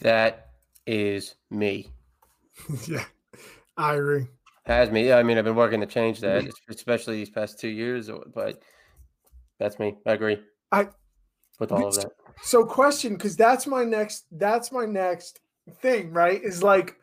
[0.00, 0.48] That
[0.86, 1.92] is me.
[2.88, 3.04] Yeah
[3.76, 4.26] i agree.
[4.66, 5.06] Has me.
[5.06, 8.60] Yeah, i mean i've been working to change that especially these past two years but
[9.60, 9.98] that's me.
[10.06, 10.38] I agree.
[10.72, 10.88] I
[11.60, 12.10] with all of that
[12.42, 15.40] so question, because that's my next that's my next
[15.80, 16.42] thing, right?
[16.42, 16.96] Is like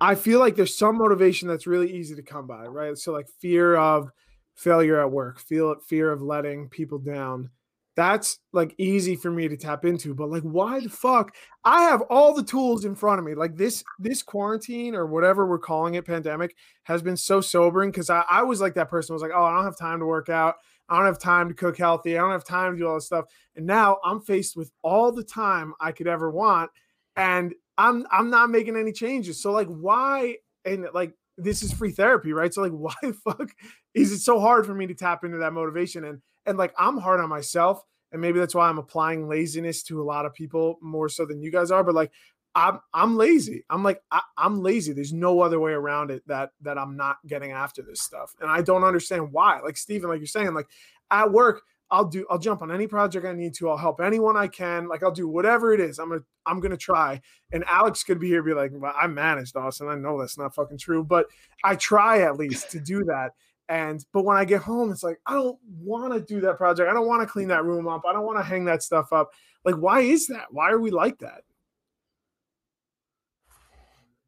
[0.00, 2.96] I feel like there's some motivation that's really easy to come by, right?
[2.96, 4.10] So like fear of
[4.54, 7.50] failure at work, feel fear of letting people down.
[7.96, 11.34] That's like easy for me to tap into, but like why the fuck?
[11.64, 13.34] I have all the tools in front of me.
[13.34, 18.10] Like this this quarantine or whatever we're calling it, pandemic, has been so sobering because
[18.10, 20.28] I, I was like that person was like, oh, I don't have time to work
[20.28, 20.56] out.
[20.88, 22.16] I don't have time to cook healthy.
[22.16, 23.26] I don't have time to do all this stuff.
[23.56, 26.70] And now I'm faced with all the time I could ever want.
[27.16, 29.40] And I'm I'm not making any changes.
[29.40, 32.52] So like why and like this is free therapy, right?
[32.52, 33.50] So like why the fuck
[33.94, 36.04] is it so hard for me to tap into that motivation?
[36.04, 37.82] And and like I'm hard on myself.
[38.12, 41.42] And maybe that's why I'm applying laziness to a lot of people more so than
[41.42, 41.82] you guys are.
[41.82, 42.12] But like
[42.56, 43.64] I'm I'm lazy.
[43.68, 44.94] I'm like I, am lazy.
[44.94, 48.50] There's no other way around it that that I'm not getting after this stuff, and
[48.50, 49.60] I don't understand why.
[49.60, 50.66] Like Stephen, like you're saying, like
[51.10, 53.68] at work, I'll do I'll jump on any project I need to.
[53.68, 54.88] I'll help anyone I can.
[54.88, 55.98] Like I'll do whatever it is.
[55.98, 57.20] I'm gonna I'm gonna try.
[57.52, 59.88] And Alex could be here, be like, well, I managed Austin.
[59.88, 61.26] I know that's not fucking true, but
[61.62, 63.32] I try at least to do that.
[63.68, 66.88] And but when I get home, it's like I don't want to do that project.
[66.88, 68.04] I don't want to clean that room up.
[68.08, 69.32] I don't want to hang that stuff up.
[69.62, 70.46] Like, why is that?
[70.52, 71.42] Why are we like that?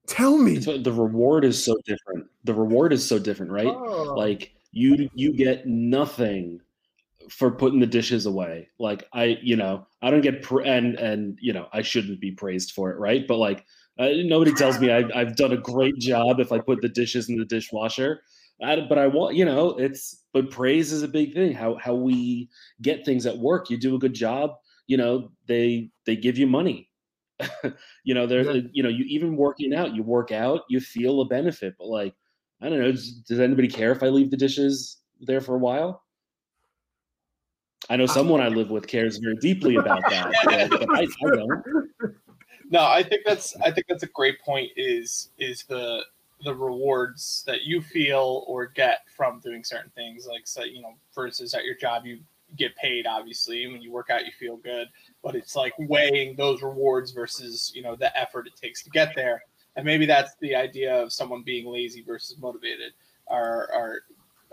[0.09, 0.57] Tell me.
[0.57, 2.27] the reward is so different.
[2.45, 3.67] The reward is so different, right?
[3.67, 4.15] Oh.
[4.17, 6.61] Like you you get nothing
[7.31, 8.69] for putting the dishes away.
[8.79, 12.31] Like I, you know, I don't get pra- and and you know, I shouldn't be
[12.33, 13.27] praised for it, right?
[13.29, 13.67] But like
[13.99, 17.29] uh, nobody tells me I've, I've done a great job if I put the dishes
[17.29, 18.23] in the dishwasher.
[18.63, 21.53] I, but I want, you know, it's but praise is a big thing.
[21.53, 22.49] How how we
[22.81, 23.69] get things at work.
[23.69, 24.53] You do a good job,
[24.87, 26.88] you know, they they give you money
[28.05, 28.63] you know, there's, yeah.
[28.73, 32.15] you know, you even working out, you work out, you feel a benefit, but like,
[32.61, 35.59] I don't know, does, does anybody care if I leave the dishes there for a
[35.59, 36.03] while?
[37.89, 40.33] I know someone I live with cares very deeply about that,
[40.71, 41.63] but I, I don't.
[42.71, 44.71] No, I think that's I think that's a great point.
[44.77, 46.03] Is is the
[46.45, 50.27] the rewards that you feel or get from doing certain things.
[50.27, 52.21] Like, so, you know, versus at your job, you
[52.57, 53.67] get paid, obviously.
[53.67, 54.89] When you work out, you feel good.
[55.23, 59.13] But it's like weighing those rewards versus, you know, the effort it takes to get
[59.15, 59.43] there.
[59.77, 62.93] And maybe that's the idea of someone being lazy versus motivated.
[63.29, 64.01] Our, our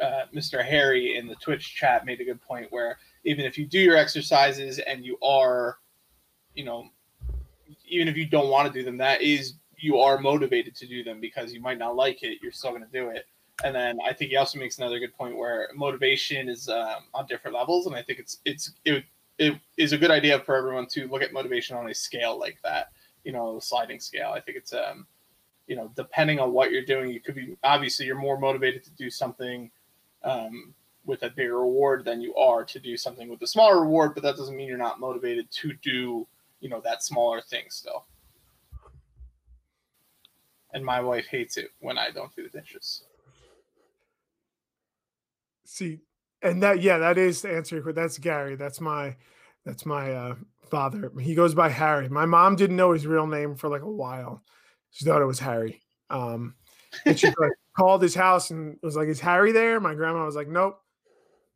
[0.02, 0.64] uh, Mr.
[0.64, 3.98] Harry in the Twitch chat made a good point where even if you do your
[3.98, 5.80] exercises and you are,
[6.54, 6.90] you know,
[7.88, 11.04] even if you don't want to do them, that is you are motivated to do
[11.04, 13.26] them because you might not like it, you're still going to do it.
[13.63, 17.26] And then I think he also makes another good point where motivation is um, on
[17.26, 19.06] different levels, and I think it's it's it,
[19.38, 22.58] it is a good idea for everyone to look at motivation on a scale like
[22.63, 22.91] that,
[23.24, 24.32] you know, sliding scale.
[24.36, 25.08] I think it's um,
[25.68, 28.91] you know, depending on what you're doing, you could be obviously you're more motivated to
[28.91, 29.72] do something
[30.24, 30.74] um,
[31.06, 34.24] with a bigger reward than you are to do something with a smaller reward, but
[34.24, 36.28] that doesn't mean you're not motivated to do
[36.60, 38.06] you know that smaller thing still
[40.76, 43.06] and my wife hates it when I don't do the dishes.
[45.65, 45.99] See,
[46.41, 47.82] and that yeah, that is the answer.
[47.91, 48.56] That's Gary.
[48.56, 49.15] That's my
[49.65, 50.36] that's my uh,
[50.69, 51.12] father.
[51.19, 52.08] He goes by Harry.
[52.10, 54.43] My mom didn't know his real name for like a while.
[54.91, 55.82] She thought it was Harry.
[56.10, 56.56] Um,
[57.06, 60.36] and she like, called his house and was like, "Is Harry there?" My grandma was
[60.36, 60.80] like, "Nope,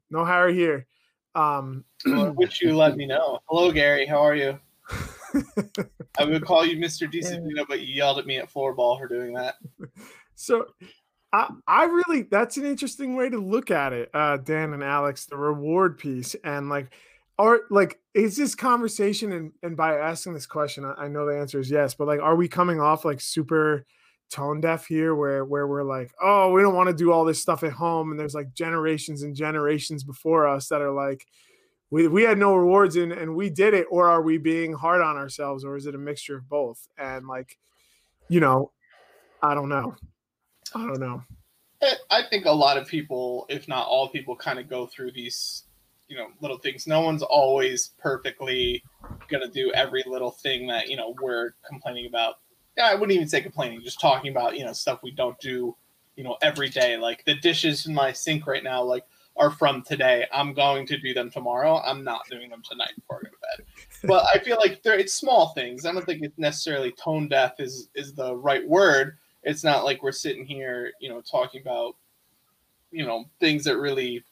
[0.09, 0.87] no Harry here."
[1.35, 3.39] Um, well, wish you let me know.
[3.45, 4.05] Hello, Gary.
[4.05, 4.59] How are you?
[6.17, 7.11] I would call you Mr.
[7.11, 9.55] Disciplina, but you yelled at me at floorball for doing that.
[10.35, 10.65] So
[11.31, 15.37] I, really that's an interesting way to look at it, uh, Dan and Alex, the
[15.37, 16.35] reward piece.
[16.43, 16.91] And like
[17.37, 21.37] are like is this conversation and, and by asking this question, I, I know the
[21.37, 23.85] answer is yes, but like are we coming off like super
[24.31, 27.41] tone deaf here where where we're like, oh, we don't want to do all this
[27.41, 31.25] stuff at home, and there's like generations and generations before us that are like,
[31.91, 35.01] we, we had no rewards and, and we did it or are we being hard
[35.01, 37.57] on ourselves or is it a mixture of both and like
[38.27, 38.71] you know
[39.41, 39.95] i don't know
[40.75, 41.21] i don't know
[41.81, 45.11] eh, i think a lot of people if not all people kind of go through
[45.11, 45.63] these
[46.07, 48.83] you know little things no one's always perfectly
[49.29, 52.35] going to do every little thing that you know we're complaining about
[52.77, 55.75] yeah i wouldn't even say complaining just talking about you know stuff we don't do
[56.15, 59.03] you know every day like the dishes in my sink right now like
[59.39, 60.27] are from today.
[60.31, 61.81] I'm going to do them tomorrow.
[61.83, 63.65] I'm not doing them tonight before I go to bed.
[64.07, 65.85] But I feel like it's small things.
[65.85, 69.17] I don't think it's necessarily tone deaf is is the right word.
[69.43, 71.95] It's not like we're sitting here, you know, talking about,
[72.91, 74.23] you know, things that really,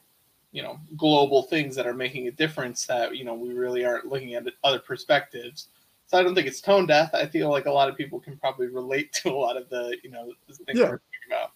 [0.52, 4.06] you know, global things that are making a difference that, you know, we really aren't
[4.06, 5.68] looking at other perspectives.
[6.06, 7.10] So I don't think it's tone deaf.
[7.14, 9.96] I feel like a lot of people can probably relate to a lot of the,
[10.02, 10.90] you know, things yeah.
[10.90, 11.52] we're talking about.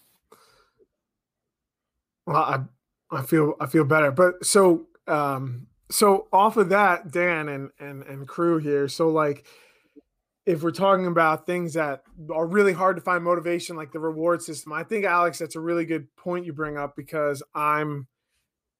[2.25, 4.11] Well, I I feel I feel better.
[4.11, 8.87] But so um so off of that, Dan and and and crew here.
[8.87, 9.45] So like
[10.45, 12.03] if we're talking about things that
[12.33, 15.59] are really hard to find motivation, like the reward system, I think Alex, that's a
[15.61, 18.07] really good point you bring up because I'm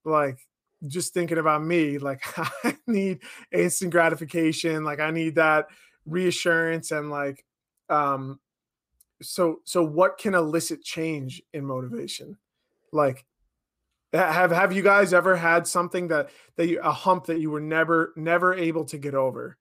[0.03, 0.39] like
[0.87, 3.19] just thinking about me, like I need
[3.51, 5.67] instant gratification, like I need that
[6.05, 7.45] reassurance and like
[7.89, 8.39] um
[9.21, 12.37] so so what can elicit change in motivation?
[12.91, 13.25] Like
[14.13, 17.61] have have you guys ever had something that that you, a hump that you were
[17.61, 19.57] never never able to get over,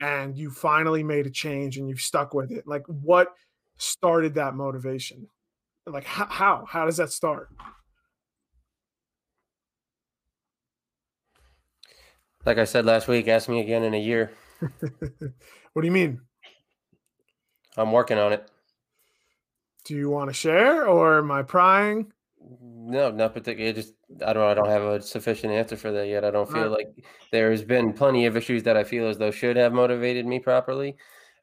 [0.00, 2.66] and you finally made a change and you've stuck with it?
[2.66, 3.28] Like what
[3.78, 5.28] started that motivation?
[5.86, 7.48] Like how how, how does that start?
[12.44, 14.32] Like I said last week, ask me again in a year.
[14.60, 16.20] what do you mean?
[17.76, 18.50] I'm working on it.
[19.84, 22.12] Do you want to share or am I prying?
[22.46, 23.72] No, not particularly.
[23.72, 24.42] Just I don't.
[24.42, 26.24] I don't have a sufficient answer for that yet.
[26.24, 26.88] I don't feel like
[27.32, 30.96] there's been plenty of issues that I feel as though should have motivated me properly,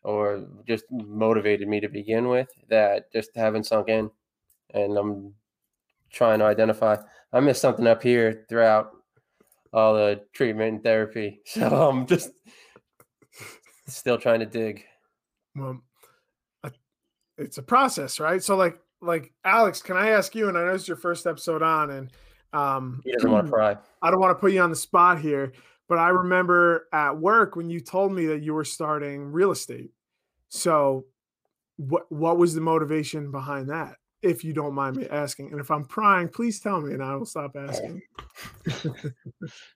[0.03, 4.11] or just motivated me to begin with that just haven't sunk in,
[4.73, 5.33] and I'm
[6.11, 6.97] trying to identify.
[7.33, 8.91] I missed something up here throughout
[9.73, 12.29] all the treatment and therapy, so I'm just
[13.87, 14.83] still trying to dig.
[15.55, 15.81] Well,
[17.37, 18.43] it's a process, right?
[18.43, 20.47] So, like, like Alex, can I ask you?
[20.47, 22.11] And I know it's your first episode on, and
[22.53, 23.77] um, he doesn't want to pry.
[24.01, 25.53] I don't want to put you on the spot here,
[25.89, 29.91] but I remember at work when you told me that you were starting real estate.
[30.49, 31.05] So,
[31.77, 33.95] what what was the motivation behind that?
[34.21, 37.15] If you don't mind me asking, and if I'm prying, please tell me, and I
[37.15, 38.01] will stop asking.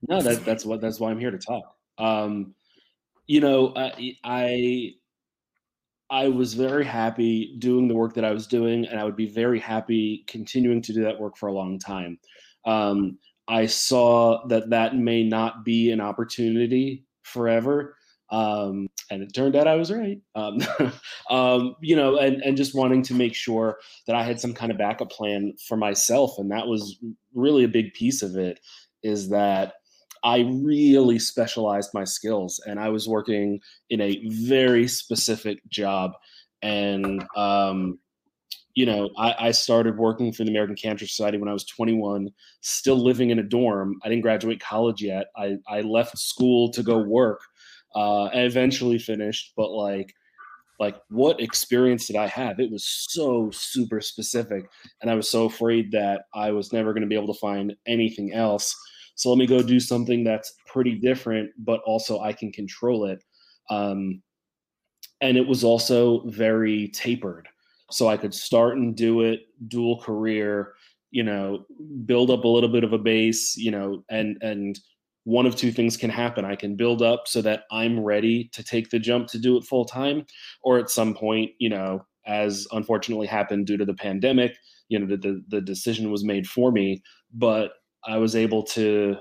[0.08, 1.76] no, that, that's what that's why I'm here to talk.
[1.98, 2.54] Um,
[3.26, 4.92] you know, I, I
[6.16, 9.28] I was very happy doing the work that I was doing, and I would be
[9.28, 12.18] very happy continuing to do that work for a long time.
[12.66, 17.98] Um, I saw that that may not be an opportunity forever,
[18.32, 20.20] Um, and it turned out I was right.
[20.36, 20.60] Um,
[21.30, 24.72] um, you know, and, and just wanting to make sure that I had some kind
[24.72, 26.40] of backup plan for myself.
[26.40, 26.98] And that was
[27.34, 28.60] really a big piece of it
[29.04, 29.74] is that
[30.26, 33.60] I really specialized my skills and I was working
[33.92, 36.14] in a very specific job.
[36.64, 38.00] And, um,
[38.74, 42.30] you know, I, I, started working for the American Cancer Society when I was 21,
[42.62, 44.00] still living in a dorm.
[44.04, 45.28] I didn't graduate college yet.
[45.38, 47.40] I, I left school to go work
[47.96, 49.54] uh, and eventually finished.
[49.56, 50.12] But like,
[50.80, 52.60] like what experience did I have?
[52.60, 54.66] It was so super specific,
[55.02, 57.76] and I was so afraid that I was never going to be able to find
[57.88, 58.76] anything else.
[59.16, 63.24] So let me go do something that's pretty different, but also I can control it.
[63.70, 64.22] Um,
[65.22, 67.48] and it was also very tapered
[67.92, 70.74] so I could start and do it dual career,
[71.12, 71.66] you know,
[72.06, 74.80] build up a little bit of a base, you know, and and
[75.24, 76.46] one of two things can happen.
[76.46, 79.64] I can build up so that I'm ready to take the jump to do it
[79.64, 80.26] full time,
[80.62, 84.56] or at some point, you know, as unfortunately happened due to the pandemic,
[84.90, 87.02] you know, the, the, the decision was made for me,
[87.34, 87.74] but
[88.08, 89.18] I was able to,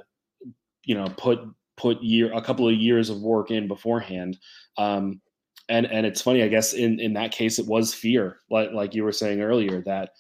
[0.85, 1.41] you know, put
[1.77, 4.39] put year a couple of years of work in beforehand.
[4.79, 5.21] Um,
[5.69, 8.95] and and it's funny i guess in in that case it was fear like like
[8.95, 10.11] you were saying earlier that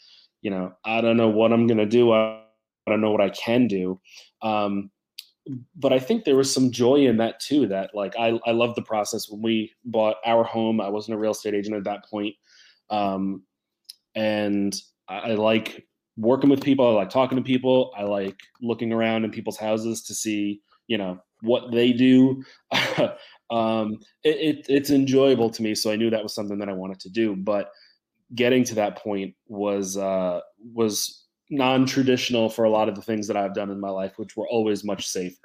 [0.42, 2.40] you know i don't know what i'm to do I,
[2.86, 4.00] I don't know what i can do.
[4.42, 4.90] Um
[5.76, 8.74] but i think there was some joy in that too that like i i love
[8.74, 9.28] the process.
[9.28, 12.34] When we bought our home i wasn't a real estate agent at that point.
[12.88, 13.42] Um
[14.14, 14.74] and
[15.08, 15.86] I, I like
[16.16, 20.02] working with people i like talking to people i like looking around in people's houses
[20.02, 22.42] to see you know what they do
[23.50, 25.74] um, it, it, it's enjoyable to me.
[25.74, 27.36] So I knew that was something that I wanted to do.
[27.36, 27.70] But
[28.34, 30.40] getting to that point was uh,
[30.72, 34.36] was non-traditional for a lot of the things that I've done in my life, which
[34.36, 35.36] were always much safer.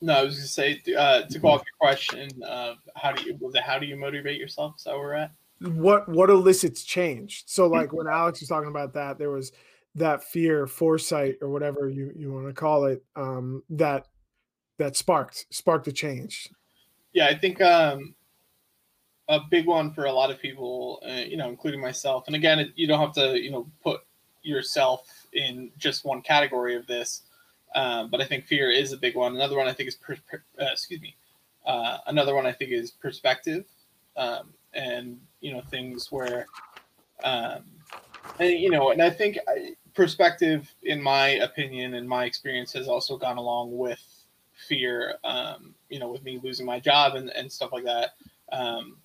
[0.00, 3.52] No, I was gonna say uh, to go off your question, uh, how do you
[3.62, 4.74] how do you motivate yourself?
[4.84, 5.32] Where we're at?
[5.60, 7.44] What what elicits change?
[7.46, 9.52] So like when Alex was talking about that, there was
[9.94, 14.06] that fear, foresight, or whatever you you want to call it, um, that
[14.78, 16.48] that sparked sparked a change?
[17.12, 18.14] Yeah, I think um,
[19.28, 22.24] a big one for a lot of people, uh, you know, including myself.
[22.26, 24.00] And again, it, you don't have to, you know, put
[24.42, 27.22] yourself in just one category of this.
[27.74, 29.34] Um, but I think fear is a big one.
[29.34, 31.16] Another one I think is, per, per, uh, excuse me,
[31.66, 33.64] uh, another one I think is perspective,
[34.16, 36.46] um, and you know things where,
[37.24, 37.64] um,
[38.38, 42.88] and you know, and I think I, perspective, in my opinion, and my experience, has
[42.88, 44.02] also gone along with
[44.68, 48.10] fear, um, you know, with me losing my job and, and stuff like that.
[48.52, 48.98] Um,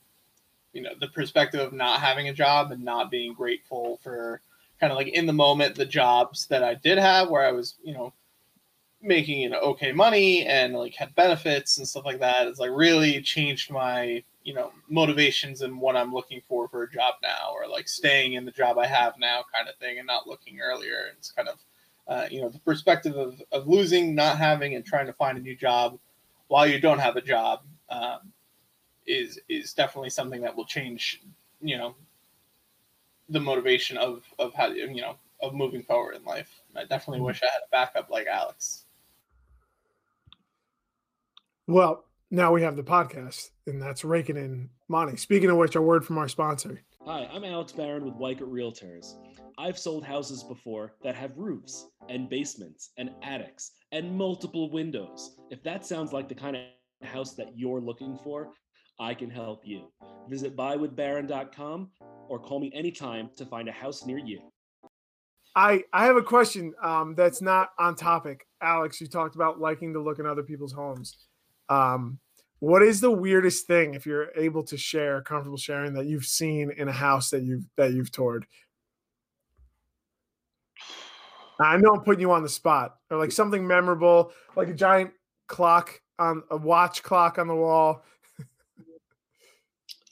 [0.73, 4.41] you know, the perspective of not having a job and not being grateful for
[4.79, 7.75] kind of like in the moment the jobs that I did have where I was,
[7.83, 8.13] you know,
[9.03, 12.47] making you know okay money and like had benefits and stuff like that.
[12.47, 16.91] It's like really changed my you know motivations and what I'm looking for for a
[16.91, 20.07] job now, or like staying in the job I have now, kind of thing, and
[20.07, 21.11] not looking earlier.
[21.17, 21.57] It's kind of
[22.07, 25.41] uh, you know, the perspective of, of losing, not having, and trying to find a
[25.41, 25.97] new job
[26.47, 28.19] while you don't have a job um,
[29.07, 31.21] is is definitely something that will change,
[31.61, 31.95] you know,
[33.29, 36.61] the motivation of of how you know of moving forward in life.
[36.75, 37.27] I definitely mm-hmm.
[37.27, 38.83] wish I had a backup like Alex.
[41.67, 45.17] Well, now we have the podcast, and that's raking in money.
[45.17, 46.81] Speaking of which, a word from our sponsor.
[47.05, 49.15] Hi, I'm Alex Barron with Weichert Realtors.
[49.57, 55.35] I've sold houses before that have roofs and basements and attics and multiple windows.
[55.49, 58.53] If that sounds like the kind of house that you're looking for,
[58.97, 59.89] I can help you.
[60.29, 61.89] Visit buywithbaron.com
[62.29, 64.39] or call me anytime to find a house near you.
[65.53, 68.45] I, I have a question um, that's not on topic.
[68.61, 71.17] Alex, you talked about liking to look in other people's homes.
[71.71, 72.19] Um,
[72.59, 76.71] what is the weirdest thing, if you're able to share, comfortable sharing, that you've seen
[76.77, 78.45] in a house that you've that you've toured?
[81.59, 85.11] I know I'm putting you on the spot, or like something memorable, like a giant
[85.47, 88.03] clock on a watch clock on the wall.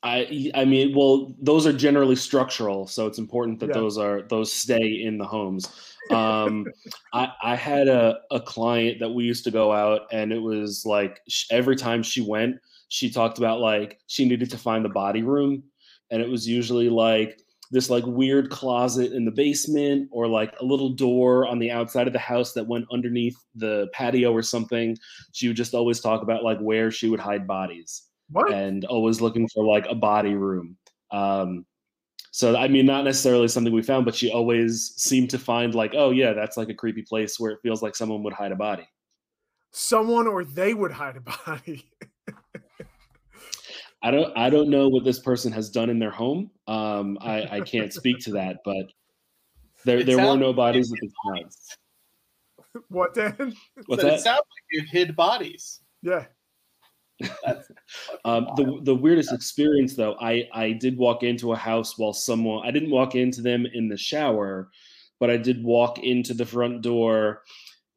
[0.02, 3.74] I I mean, well, those are generally structural, so it's important that yeah.
[3.74, 5.68] those are those stay in the homes.
[6.10, 6.68] Um,
[7.14, 10.86] I I had a a client that we used to go out, and it was
[10.86, 11.22] like
[11.52, 15.64] every time she went, she talked about like she needed to find the body room,
[16.12, 17.41] and it was usually like
[17.72, 22.08] this like weird closet in the basement or like a little door on the outside
[22.08, 24.97] of the house that went underneath the patio or something.
[25.34, 28.54] She would just always talk about like where she would hide bodies what?
[28.54, 30.78] and always looking for like a body room.
[31.12, 31.66] Um,
[32.32, 35.94] so I mean, not necessarily something we found, but she always seemed to find like,
[35.96, 38.56] oh yeah, that's like a creepy place where it feels like someone would hide a
[38.56, 38.88] body.
[39.72, 41.86] Someone or they would hide a body.
[44.02, 46.52] I don't I don't know what this person has done in their home.
[46.68, 48.86] Um, I, I can't speak to that, but
[49.84, 51.50] there It there were no bodies at the hid time.
[52.88, 53.54] What Dan?
[53.88, 54.20] What's So It that?
[54.22, 55.82] sounds like you've hid bodies.
[56.02, 56.26] Yeah.
[58.26, 62.67] Um, the the weirdest experience though, I I did walk into a house while someone
[62.67, 64.70] I didn't walk into them in the shower,
[65.20, 67.41] but I did walk into the front door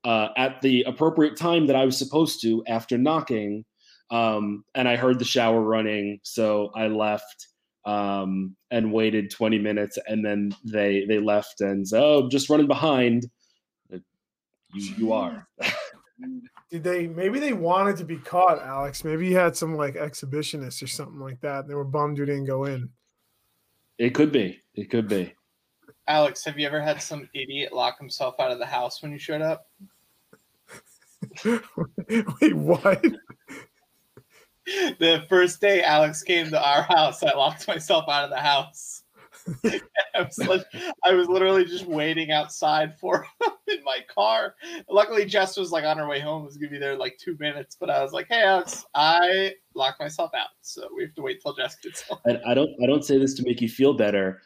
[0.04, 3.64] uh, at the appropriate time that I was supposed to after knocking,
[4.10, 7.48] um, and I heard the shower running, so I left
[7.84, 12.48] um, and waited twenty minutes, and then they they left and said, "Oh, I'm just
[12.48, 13.26] running behind."
[13.90, 15.46] You you are.
[16.72, 19.04] Did they maybe they wanted to be caught, Alex?
[19.04, 21.68] Maybe you had some like exhibitionists or something like that.
[21.68, 22.88] They were bummed you didn't go in.
[23.98, 24.58] It could be.
[24.74, 25.34] It could be.
[26.08, 29.18] Alex, have you ever had some idiot lock himself out of the house when you
[29.18, 29.66] showed up?
[31.44, 33.04] Wait, what?
[34.98, 39.01] The first day Alex came to our house, I locked myself out of the house.
[40.14, 40.64] I was like,
[41.04, 44.54] I was literally just waiting outside for him in my car.
[44.88, 46.44] Luckily, Jess was like on her way home.
[46.44, 49.54] Was gonna be there in, like two minutes, but I was like, "Hey, Alex, I
[49.74, 52.70] locked myself out, so we have to wait till Jess gets home." and I don't
[52.82, 54.42] I don't say this to make you feel better.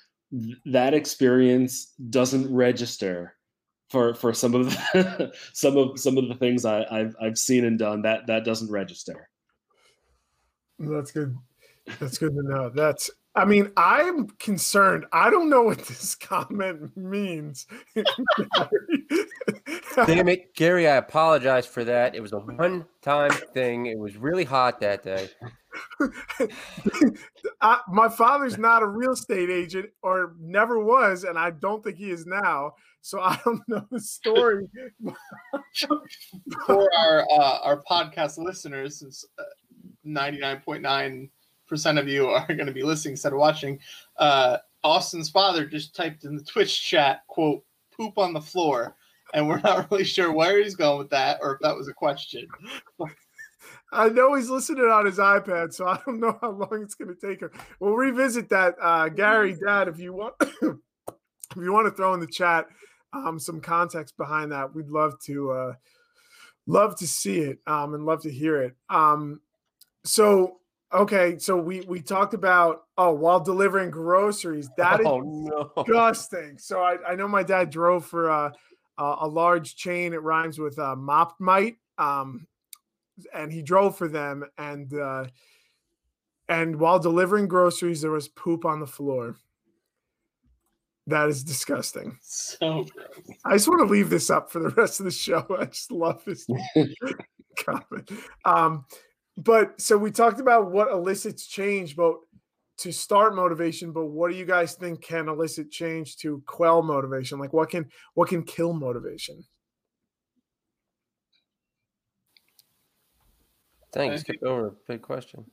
[0.65, 3.37] That experience doesn't register
[3.91, 7.65] for for some of the, some of some of the things I, I've I've seen
[7.65, 8.03] and done.
[8.03, 9.29] That that doesn't register.
[10.79, 11.37] That's good.
[12.01, 12.71] That's good to know.
[12.71, 15.05] That's I mean, I'm concerned.
[15.13, 17.67] I don't know what this comment means.
[19.95, 20.89] Damn it, Gary!
[20.89, 22.15] I apologize for that.
[22.15, 23.87] It was a one-time thing.
[23.87, 25.29] It was really hot that day.
[27.61, 31.99] I, my father's not a real estate agent or never was, and I don't think
[31.99, 32.73] he is now.
[33.03, 34.67] So I don't know the story.
[36.67, 39.27] For our uh, our podcast listeners, since
[40.05, 41.29] ninety nine point nine
[41.67, 43.79] percent of you are going to be listening instead of watching,
[44.19, 47.65] uh, Austin's father just typed in the Twitch chat, "quote
[47.97, 48.97] poop on the floor,"
[49.35, 51.93] and we're not really sure where he's going with that, or if that was a
[51.93, 52.47] question.
[53.93, 57.15] I know he's listening on his iPad, so I don't know how long it's going
[57.15, 57.51] to take him.
[57.81, 60.35] We'll revisit that, uh, Gary, Dad, if you want.
[60.41, 60.53] if
[61.57, 62.67] you want to throw in the chat
[63.13, 65.73] um, some context behind that, we'd love to uh,
[66.67, 68.77] love to see it um, and love to hear it.
[68.91, 69.41] Um,
[70.05, 70.59] so
[70.93, 75.73] okay, so we we talked about oh while delivering groceries, that is oh no!
[75.85, 76.59] disgusting.
[76.59, 78.51] So I, I know my dad drove for uh,
[78.99, 80.13] a, a large chain.
[80.13, 82.47] It rhymes with uh, Mop Mite, um,
[83.35, 84.45] and he drove for them.
[84.59, 85.27] And uh,
[86.49, 89.37] and while delivering groceries, there was poop on the floor.
[91.09, 92.19] That is disgusting.
[92.23, 93.39] So gross.
[93.45, 95.47] I just want to leave this up for the rest of the show.
[95.59, 96.47] I just love this
[97.65, 98.11] comment.
[98.45, 98.85] Um,
[99.37, 102.15] but so we talked about what elicits change, but
[102.79, 103.93] to start motivation.
[103.93, 107.39] But what do you guys think can elicit change to quell motivation?
[107.39, 109.45] Like what can what can kill motivation?
[113.93, 114.13] Thanks.
[114.13, 114.75] I think- Skip over.
[114.89, 115.45] Big question.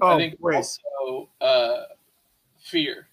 [0.00, 0.56] Oh, I think wait.
[0.56, 1.82] also uh,
[2.60, 3.06] fear.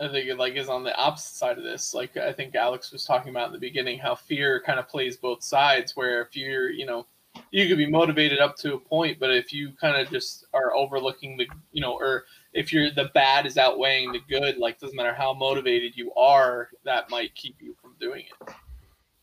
[0.00, 1.94] I think it like is on the opposite side of this.
[1.94, 5.16] Like I think Alex was talking about in the beginning, how fear kind of plays
[5.16, 5.96] both sides.
[5.96, 7.06] Where if you're, you know,
[7.50, 10.74] you could be motivated up to a point, but if you kind of just are
[10.74, 14.96] overlooking the, you know, or if you're the bad is outweighing the good, like doesn't
[14.96, 18.54] matter how motivated you are, that might keep you from doing it,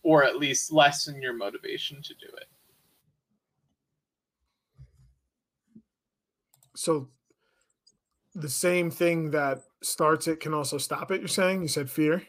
[0.03, 2.47] or at least lessen your motivation to do it.
[6.76, 7.09] So
[8.36, 11.22] the same thing that starts it can also stop it.
[11.22, 12.24] You're saying you said fear.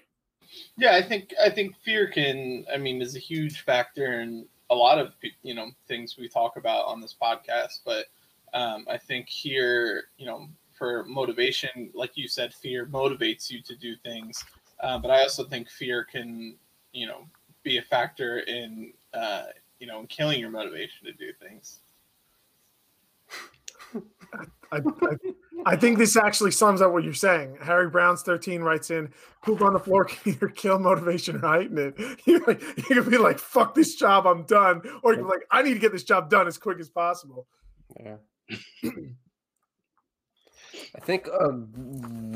[0.76, 2.64] Yeah, I think I think fear can.
[2.72, 5.12] I mean, is a huge factor in a lot of
[5.42, 7.80] you know things we talk about on this podcast.
[7.84, 8.06] But
[8.52, 13.76] um, I think here, you know, for motivation, like you said, fear motivates you to
[13.76, 14.44] do things.
[14.80, 16.56] Uh, but I also think fear can,
[16.92, 17.26] you know,
[17.62, 19.46] be a factor in uh,
[19.80, 21.80] you know in killing your motivation to do things.
[24.72, 24.80] I, I,
[25.66, 27.56] I think this actually sums up what you're saying.
[27.62, 29.12] Harry Brown's 13 writes in,
[29.42, 32.20] poop on the floor can either kill motivation or heighten it.
[32.26, 32.60] You're like,
[32.90, 34.82] you can be like, fuck this job, I'm done.
[35.02, 36.88] Or you can be like, I need to get this job done as quick as
[36.88, 37.46] possible.
[38.00, 38.16] Yeah.
[40.96, 41.50] I think a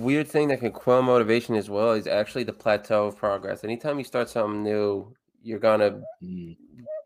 [0.00, 3.64] weird thing that can quell motivation as well is actually the plateau of progress.
[3.64, 6.56] Anytime you start something new, you're gonna Mm.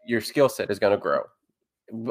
[0.07, 1.22] your skill set is gonna grow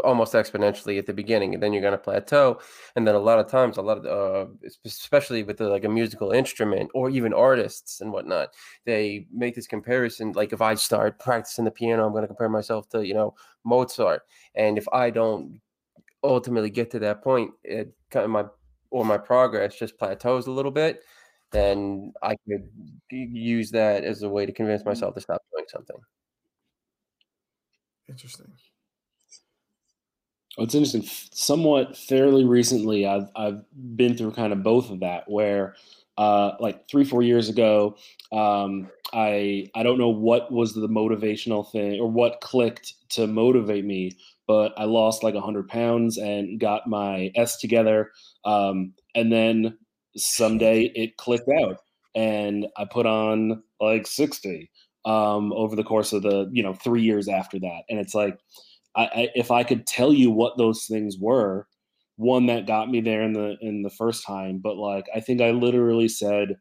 [0.04, 2.60] almost exponentially at the beginning, and then you're gonna plateau.
[2.96, 4.52] And then a lot of times, a lot of uh,
[4.86, 8.50] especially with the, like a musical instrument or even artists and whatnot,
[8.86, 10.34] they make this comparison.
[10.34, 14.24] Like if I start practicing the piano, I'm gonna compare myself to you know Mozart,
[14.56, 15.62] and if I don't
[16.24, 18.46] ultimately get to that point, it kind of my
[18.92, 21.02] or my progress just plateaus a little bit,
[21.52, 22.70] then I could
[23.10, 25.98] use that as a way to convince myself to stop doing something.
[28.08, 28.54] Interesting.
[30.58, 31.04] Oh, it's interesting.
[31.32, 33.62] Somewhat fairly recently, I've I've
[33.95, 35.24] been through kind of both of that.
[35.30, 35.76] Where,
[36.18, 37.95] uh, like three four years ago,
[38.34, 43.86] um, I I don't know what was the motivational thing or what clicked to motivate
[43.86, 44.12] me,
[44.45, 48.12] but I lost like hundred pounds and got my S together.
[48.43, 49.78] Um, and then
[50.18, 51.78] someday it clicked out,
[52.14, 54.70] and I put on like sixty
[55.06, 58.38] um, over the course of the you know three years after that, and it's like
[58.96, 61.68] I, I, if I could tell you what those things were,
[62.18, 65.42] one that got me there in the in the first time, but like I think
[65.42, 66.56] I literally said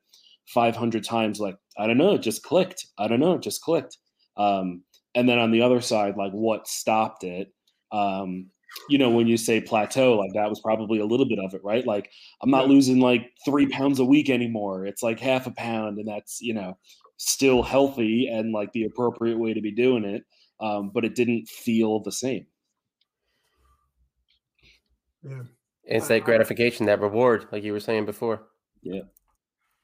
[0.49, 2.87] 500 times, like I don't know, it just clicked.
[2.99, 3.99] I don't know, it just clicked.
[4.37, 4.83] Um,
[5.15, 7.49] and then on the other side, like what stopped it?
[7.93, 8.47] Um,
[8.89, 11.61] you know, when you say plateau, like that was probably a little bit of it,
[11.65, 11.87] right?
[11.87, 12.11] Like
[12.43, 14.87] I'm not losing like three pounds a week anymore.
[14.87, 16.79] It's like half a pound, and that's you know
[17.17, 20.25] still healthy and like the appropriate way to be doing it
[20.61, 22.47] um, but it didn't feel the same.
[25.23, 25.43] Yeah.
[25.85, 28.43] It's that gratification, that reward, like you were saying before.
[28.83, 29.03] Yeah.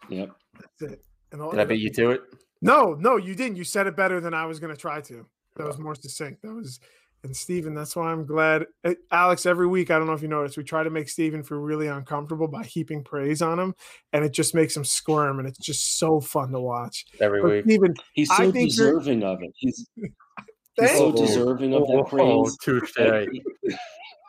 [0.08, 0.30] Yep.
[0.60, 1.04] That's it.
[1.32, 2.22] And Did I beat you to it?
[2.62, 3.56] No, no, you didn't.
[3.56, 5.26] You said it better than I was going to try to.
[5.56, 6.42] That was more succinct.
[6.42, 6.80] That was,
[7.24, 8.66] and Steven, that's why I'm glad.
[8.84, 11.42] Eh, Alex, every week, I don't know if you noticed, we try to make Steven
[11.42, 13.74] feel really uncomfortable by heaping praise on him,
[14.12, 17.06] and it just makes him squirm, and it's just so fun to watch.
[17.20, 17.64] Every But week.
[17.64, 19.50] Steven, He's I so think deserving of it.
[19.56, 19.88] He's,
[20.78, 21.26] he's Thank so you.
[21.26, 22.56] deserving of Oh, that praise.
[22.58, 22.92] touche.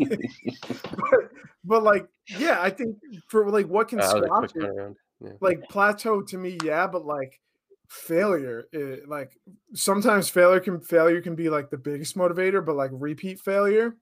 [0.96, 1.30] but,
[1.64, 2.06] but like,
[2.38, 2.96] yeah, I think
[3.28, 4.96] for like what can Uh, that was a stop quick it.
[5.20, 5.30] Yeah.
[5.40, 7.40] like plateau to me, yeah, but like
[7.88, 9.36] failure, it, like
[9.74, 13.96] sometimes failure can failure can be like the biggest motivator, but like repeat failure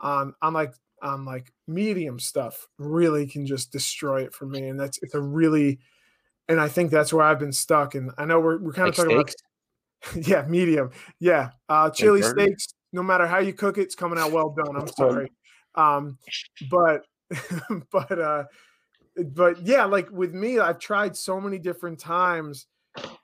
[0.00, 4.78] on on like on like medium stuff really can just destroy it for me, and
[4.78, 5.78] that's it's a really,
[6.48, 7.94] and I think that's where I've been stuck.
[7.94, 9.34] And I know we're we're kind Like of talking steaks?
[10.16, 12.74] yeah, medium, yeah, uh, chili steaks.
[12.92, 14.76] No matter how you cook it, it's coming out well done.
[14.76, 15.30] I'm sorry,
[15.74, 16.18] um,
[16.70, 17.02] but
[17.92, 18.44] but uh
[19.16, 22.66] but yeah, like with me, I've tried so many different times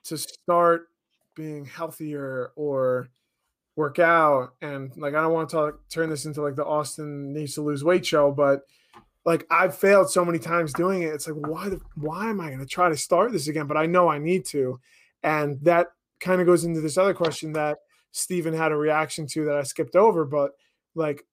[0.05, 0.87] to start
[1.35, 3.09] being healthier or
[3.75, 4.53] work out.
[4.61, 7.61] And like, I don't want to talk, turn this into like the Austin needs to
[7.61, 8.61] lose weight show, but
[9.25, 11.13] like I've failed so many times doing it.
[11.13, 13.67] It's like, why, the, why am I going to try to start this again?
[13.67, 14.79] But I know I need to.
[15.23, 15.87] And that
[16.19, 17.77] kind of goes into this other question that
[18.11, 20.51] Stephen had a reaction to that I skipped over, but
[20.95, 21.23] like,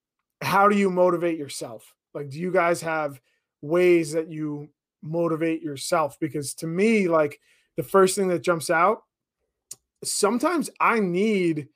[0.40, 1.94] how do you motivate yourself?
[2.12, 3.20] Like, do you guys have
[3.62, 4.68] ways that you
[5.02, 6.18] motivate yourself?
[6.20, 7.40] Because to me, like
[7.76, 9.02] the first thing that jumps out,
[10.02, 11.68] sometimes I need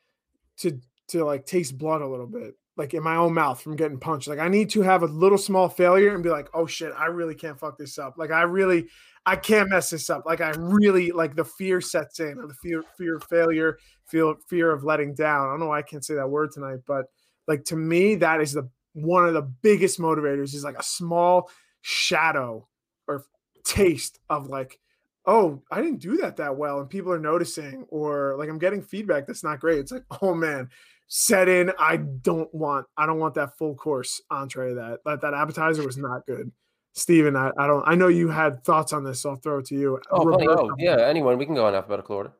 [0.58, 3.98] to to like taste blood a little bit, like in my own mouth from getting
[3.98, 4.28] punched.
[4.28, 7.06] Like I need to have a little small failure and be like, oh shit, I
[7.06, 8.18] really can't fuck this up.
[8.18, 8.88] Like I really
[9.28, 10.24] I can't mess this up.
[10.24, 14.70] Like I really like the fear sets in, the fear fear of failure, feel fear
[14.70, 15.46] of letting down.
[15.46, 17.06] I don't know why I can't say that word tonight, but
[17.46, 21.50] like to me, that is the one of the biggest motivators is like a small
[21.82, 22.66] shadow
[23.06, 23.26] or
[23.64, 24.80] taste of like,
[25.26, 28.80] oh, I didn't do that that well, and people are noticing, or like I'm getting
[28.80, 29.80] feedback that's not great.
[29.80, 30.70] It's like, oh man,
[31.06, 31.70] set in.
[31.78, 34.72] I don't want, I don't want that full course entree.
[34.72, 36.50] That that, that appetizer was not good.
[36.98, 39.66] Steven, I, I don't I know you had thoughts on this, so I'll throw it
[39.66, 40.00] to you.
[40.10, 40.48] Oh, funny.
[40.48, 40.96] Oh, oh, yeah.
[40.96, 42.32] Anyone, we can go in alphabetical order.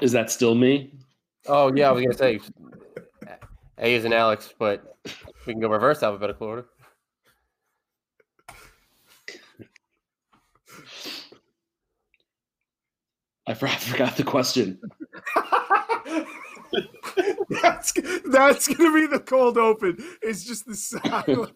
[0.00, 0.94] Is that still me?
[1.46, 1.90] Oh, yeah.
[1.90, 2.40] I was gonna say
[3.76, 4.96] A is an Alex, but
[5.46, 6.66] we can go reverse alphabetical order.
[13.46, 14.80] I forgot the question.
[17.62, 17.92] that's
[18.26, 19.96] that's gonna be the cold open.
[20.22, 21.50] It's just the silence.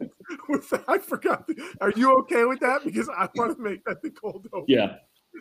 [0.48, 1.46] with that, I forgot.
[1.46, 2.84] The, are you okay with that?
[2.84, 4.66] Because I want to make that the cold open.
[4.68, 4.96] Yeah.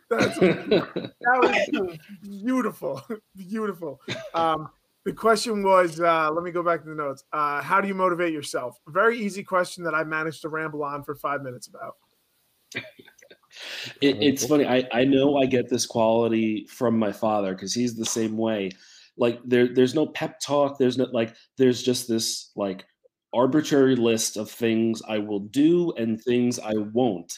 [0.09, 3.01] That's that was beautiful,
[3.35, 3.99] beautiful.
[4.33, 4.69] Um,
[5.03, 7.23] the question was, uh, let me go back to the notes.
[7.33, 8.79] Uh, how do you motivate yourself?
[8.87, 11.95] A very easy question that I managed to ramble on for five minutes about.
[13.99, 14.65] It, it's funny.
[14.65, 18.71] I, I know I get this quality from my father because he's the same way.
[19.17, 20.77] Like there there's no pep talk.
[20.77, 22.85] There's no like there's just this like
[23.33, 27.33] arbitrary list of things I will do and things I won't.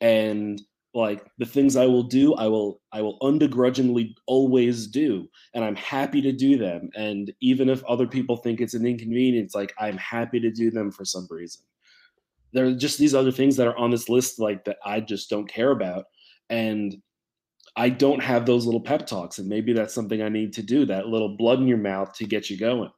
[0.00, 0.60] And
[0.94, 5.76] like the things I will do, I will I will unbegrudgingly always do, and I'm
[5.76, 6.90] happy to do them.
[6.96, 10.90] And even if other people think it's an inconvenience, like I'm happy to do them
[10.90, 11.62] for some reason
[12.56, 15.28] there are just these other things that are on this list like that I just
[15.28, 16.06] don't care about.
[16.48, 16.96] And
[17.76, 20.86] I don't have those little pep talks, and maybe that's something I need to do.
[20.86, 22.90] That little blood in your mouth to get you going,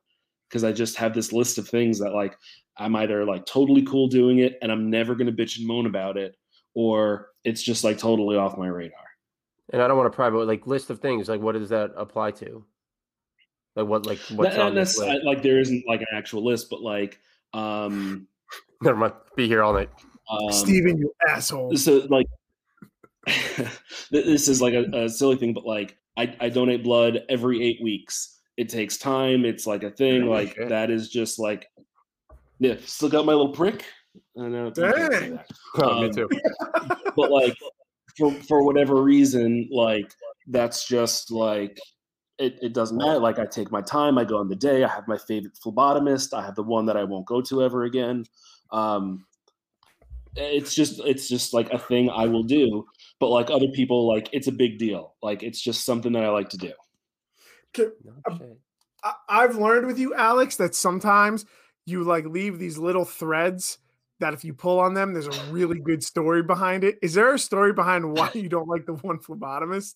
[0.49, 2.37] because I just have this list of things that like
[2.77, 6.17] I'm either like totally cool doing it, and I'm never gonna bitch and moan about
[6.17, 6.37] it,
[6.75, 8.99] or it's just like totally off my radar.
[9.73, 11.91] And I don't want to pry, but like list of things, like what does that
[11.97, 12.65] apply to?
[13.77, 15.25] Like what, like what's Not- on not this necess- list?
[15.27, 17.19] like there isn't like an actual list, but like
[17.53, 18.27] um,
[18.83, 19.15] Never mind.
[19.37, 19.91] Be here all night.
[20.31, 21.77] um Steven, you asshole.
[21.77, 22.27] so like
[24.11, 27.81] this is like a, a silly thing, but like I, I donate blood every eight
[27.83, 28.39] weeks.
[28.57, 29.45] It takes time.
[29.45, 30.23] It's like a thing.
[30.23, 30.69] Holy Like shit.
[30.69, 31.67] that is just like
[32.59, 32.75] yeah.
[32.85, 33.85] Still got my little prick.
[34.39, 34.71] I know.
[34.71, 35.39] Dang.
[35.77, 36.29] Oh, me Um, too.
[37.17, 37.57] But like
[38.17, 40.13] for for whatever reason, like
[40.49, 41.79] that's just like
[42.39, 43.19] it, it doesn't matter.
[43.19, 44.19] Like I take my time.
[44.19, 44.85] I go on the day.
[44.85, 46.33] I have my favorite phlebotomist.
[46.33, 48.25] I have the one that I won't go to ever again.
[48.71, 49.25] Um,
[50.37, 52.87] it's just it's just like a thing I will do.
[53.21, 55.15] But like other people, like it's a big deal.
[55.23, 56.73] Like it's just something that I like to do.
[57.75, 58.59] Can- No um, shit.
[59.03, 61.45] I, I've learned with you, Alex, that sometimes
[61.87, 63.79] you like leave these little threads
[64.21, 66.99] that if you pull on them, there's a really good story behind it.
[67.03, 69.95] Is there a story behind why you don't like the one phlebotomist?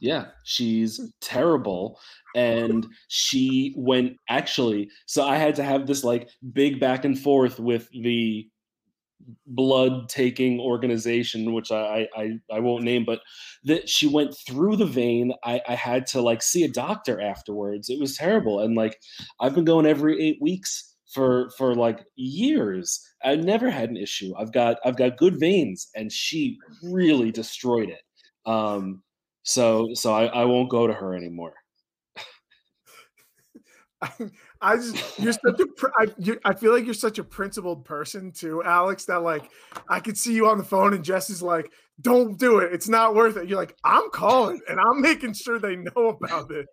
[0.00, 2.00] Yeah, she's terrible.
[2.34, 7.60] And she went actually, so I had to have this like big back and forth
[7.60, 8.48] with the
[9.46, 13.20] blood taking organization, which I, I I won't name, but
[13.64, 15.32] that she went through the vein.
[15.44, 17.88] I, I had to like see a doctor afterwards.
[17.90, 18.60] It was terrible.
[18.60, 18.98] And like
[19.40, 23.00] I've been going every eight weeks for for like years.
[23.24, 24.32] I never had an issue.
[24.38, 28.02] I've got I've got good veins, and she really destroyed it.
[28.50, 29.02] Um,
[29.42, 31.54] so so I, I won't go to her anymore.
[34.60, 37.24] I, I just you're such a pr- I, you, I feel like you're such a
[37.24, 39.04] principled person too, Alex.
[39.06, 39.50] That like
[39.88, 42.72] I could see you on the phone and Jess is like, "Don't do it.
[42.72, 46.50] It's not worth it." You're like, "I'm calling and I'm making sure they know about
[46.50, 46.66] it."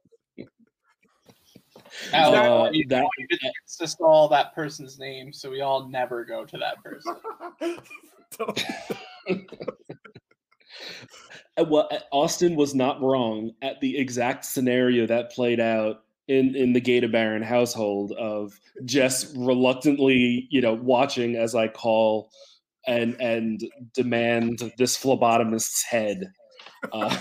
[2.11, 3.39] Alex, Uh, you, that- you did
[3.79, 7.15] just all that person's name, so we all never go to that person.
[11.57, 16.55] Uh, Well, uh, Austin was not wrong at the exact scenario that played out in
[16.55, 22.29] in the Gata Baron household of just reluctantly, you know, watching as I call
[22.85, 23.61] and and
[23.93, 26.31] demand this phlebotomist's head.
[26.91, 27.17] Uh,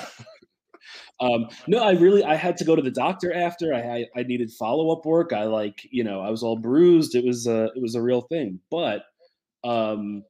[1.20, 3.72] um, no, I really I had to go to the doctor after.
[3.72, 5.32] I I, I needed follow up work.
[5.32, 7.14] I like you know I was all bruised.
[7.14, 9.02] It was a it was a real thing, but.
[9.64, 10.22] Um,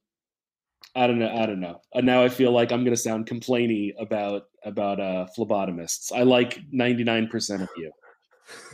[0.95, 1.29] I don't know.
[1.29, 1.79] I don't know.
[1.93, 6.11] And now I feel like I'm to sound complainy about about uh, phlebotomists.
[6.11, 7.91] I like 99% of you.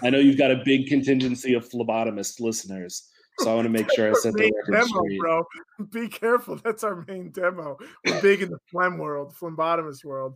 [0.01, 3.09] I know you've got a big contingency of phlebotomist listeners,
[3.39, 5.19] so I want to make sure I set the record demo, straight.
[5.19, 5.43] bro.
[5.91, 6.57] Be careful.
[6.57, 7.77] That's our main demo.
[8.05, 10.35] We're big in the phlegm world, phlebotomist world.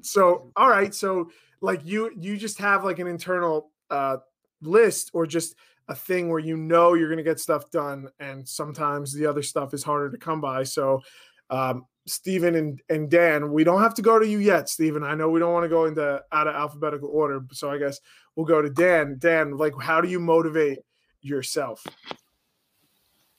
[0.00, 0.94] So, all right.
[0.94, 1.30] So,
[1.60, 4.18] like you, you just have like an internal uh,
[4.60, 5.54] list, or just
[5.88, 9.42] a thing where you know you're going to get stuff done, and sometimes the other
[9.42, 10.62] stuff is harder to come by.
[10.62, 11.02] So,
[11.50, 15.04] um, Stephen and, and Dan, we don't have to go to you yet, Stephen.
[15.04, 18.00] I know we don't want to go into out of alphabetical order, so I guess
[18.34, 19.16] we'll go to Dan.
[19.18, 20.78] Dan, like, how do you motivate
[21.20, 21.86] yourself?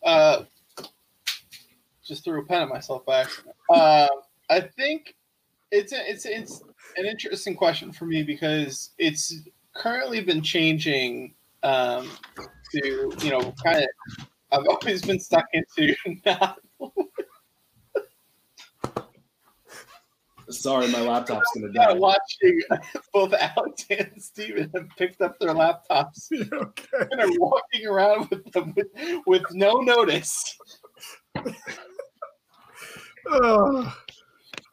[0.04, 0.44] Uh,
[2.06, 3.56] just threw a pen at myself accident.
[3.70, 4.08] Uh,
[4.50, 5.16] I think
[5.72, 6.62] it's a, it's it's
[6.98, 9.34] an interesting question for me because it's
[9.74, 11.34] currently been changing
[11.64, 12.10] um,
[12.74, 14.28] to you know kind of.
[14.52, 15.96] I've always been stuck into
[16.28, 16.60] not
[20.54, 21.98] Sorry, my laptop's going to not die.
[22.00, 22.62] watching
[23.14, 27.08] both Alex and Steven have picked up their laptops okay.
[27.12, 28.88] and are walking around with them with,
[29.26, 30.58] with no notice.
[33.30, 33.96] Oh,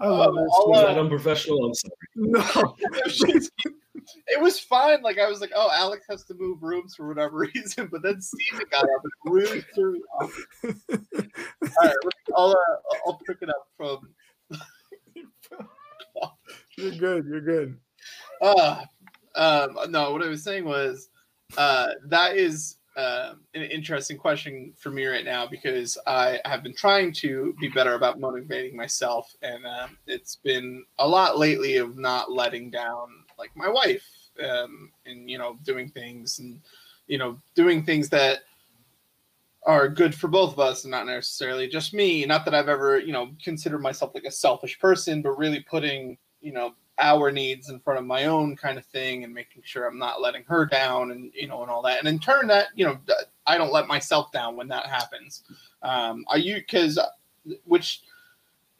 [0.00, 0.50] I love Um, this.
[0.54, 1.66] I'll, Was uh, that unprofessional?
[1.66, 1.94] I'm sorry.
[2.16, 2.76] No,
[4.26, 5.02] it was fine.
[5.02, 8.20] Like I was like, oh, Alex has to move rooms for whatever reason, but then
[8.20, 10.46] Steven got up and really threw me off.
[10.64, 10.72] All
[11.84, 11.94] right,
[12.36, 14.08] I'll uh, I'll pick it up from.
[16.76, 17.26] you're good.
[17.26, 17.78] You're good.
[18.40, 18.84] Uh,
[19.36, 21.08] um, no, what I was saying was
[21.56, 26.74] uh, that is um an interesting question for me right now because I have been
[26.74, 31.96] trying to be better about motivating myself, and um, it's been a lot lately of
[31.96, 34.06] not letting down like my wife,
[34.44, 36.60] um, and you know doing things and
[37.06, 38.40] you know doing things that
[39.64, 42.24] are good for both of us and not necessarily just me.
[42.24, 46.18] Not that I've ever you know considered myself like a selfish person, but really putting
[46.40, 49.86] you know our needs in front of my own kind of thing and making sure
[49.86, 52.68] I'm not letting her down and you know and all that and in turn that
[52.74, 52.98] you know
[53.46, 55.44] I don't let myself down when that happens
[55.82, 56.98] um are you because
[57.64, 58.02] which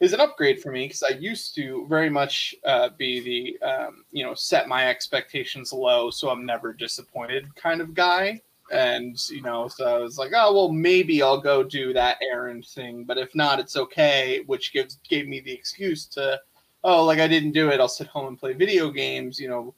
[0.01, 3.19] is an upgrade for me because I used to very much uh, be
[3.59, 8.41] the um, you know set my expectations low so I'm never disappointed kind of guy.
[8.71, 12.65] And you know, so I was like, oh well, maybe I'll go do that errand
[12.65, 14.43] thing, but if not, it's okay.
[14.45, 16.39] Which gives gave me the excuse to,
[16.83, 17.79] oh, like I didn't do it.
[17.79, 19.39] I'll sit home and play video games.
[19.39, 19.75] You know,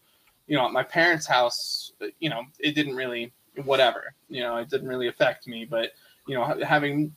[0.47, 3.33] you know, at my parents' house, you know, it didn't really
[3.65, 4.13] whatever.
[4.29, 5.91] You know, it didn't really affect me, but
[6.27, 7.13] you know, having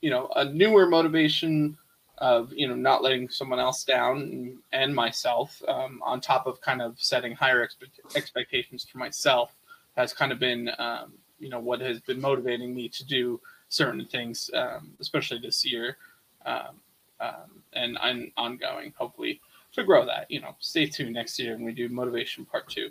[0.00, 1.76] you know a newer motivation
[2.18, 6.80] of you know not letting someone else down and myself um, on top of kind
[6.80, 9.54] of setting higher expe- expectations for myself
[9.96, 14.04] has kind of been um, you know what has been motivating me to do certain
[14.06, 15.96] things um, especially this year
[16.44, 16.80] um,
[17.20, 19.40] um, and i'm ongoing hopefully
[19.72, 22.90] to grow that you know stay tuned next year when we do motivation part two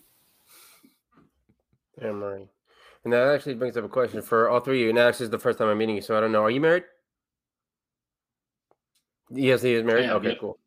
[2.01, 2.47] yeah Murray.
[3.03, 5.30] and that actually brings up a question for all three of you and this is
[5.30, 6.84] the first time i'm meeting you so i don't know are you married
[9.30, 10.06] Yes, he is married.
[10.06, 10.39] am, okay, yep.
[10.39, 10.60] cool.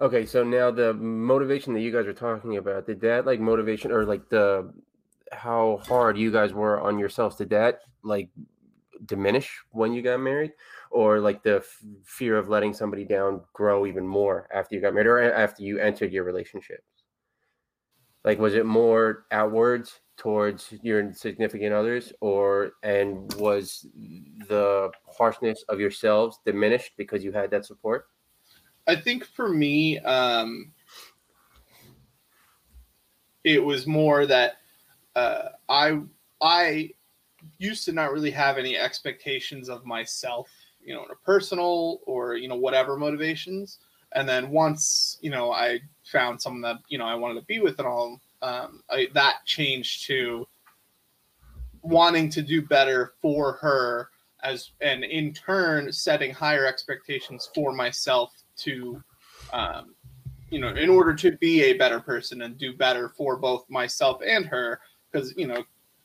[0.00, 3.92] Okay, so now the motivation that you guys are talking about, did that like motivation
[3.92, 4.72] or like the
[5.34, 8.30] how hard you guys were on yourselves, did that like
[9.06, 10.52] diminish when you got married?
[10.90, 14.94] Or like the f- fear of letting somebody down grow even more after you got
[14.94, 16.82] married or after you entered your relationships?
[18.24, 23.86] Like was it more outwards towards your significant others or and was
[24.48, 28.06] the harshness of yourselves diminished because you had that support?
[28.86, 30.72] I think for me, um,
[33.44, 34.56] it was more that
[35.16, 36.00] uh, I
[36.40, 36.90] I
[37.58, 40.50] used to not really have any expectations of myself,
[40.82, 43.78] you know, in a personal or you know whatever motivations.
[44.12, 47.58] And then once you know I found someone that you know I wanted to be
[47.58, 50.46] with and all, um, I, that changed to
[51.82, 54.08] wanting to do better for her
[54.42, 59.02] as and in turn setting higher expectations for myself to
[59.52, 59.94] um,
[60.50, 64.20] you know in order to be a better person and do better for both myself
[64.26, 64.80] and her
[65.14, 65.62] because you know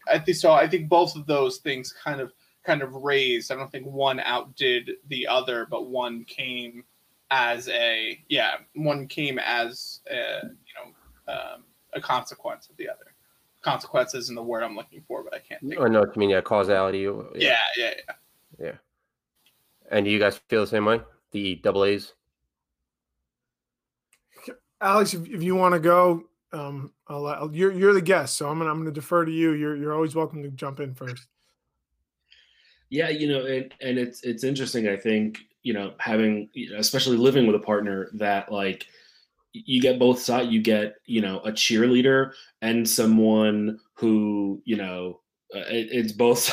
[0.07, 2.32] i think so i think both of those things kind of
[2.64, 6.84] kind of raised i don't think one outdid the other but one came
[7.32, 13.05] as a yeah one came as a you know um, a consequence of the other
[13.62, 16.30] Consequences isn't the word i'm looking for but i can't think Or no, I mean
[16.30, 17.05] yeah, causality.
[17.07, 17.93] or- yeah yeah
[18.57, 18.72] yeah
[19.91, 21.01] And do you guys feel the same way?
[21.32, 22.14] The double A's?
[24.82, 28.50] Alex, if, if you want to go, um, I'll, I'll, you're you're the guest, so
[28.50, 29.52] I'm gonna I'm gonna defer to you.
[29.54, 31.28] You're you're always welcome to jump in first.
[32.89, 34.88] Yeah, you know, and, and it's it's interesting.
[34.88, 38.88] I think you know having, especially living with a partner that like
[39.54, 40.50] you get both sides.
[40.50, 45.22] You get you know a cheerleader and someone who you know
[45.56, 46.47] uh, it, it's both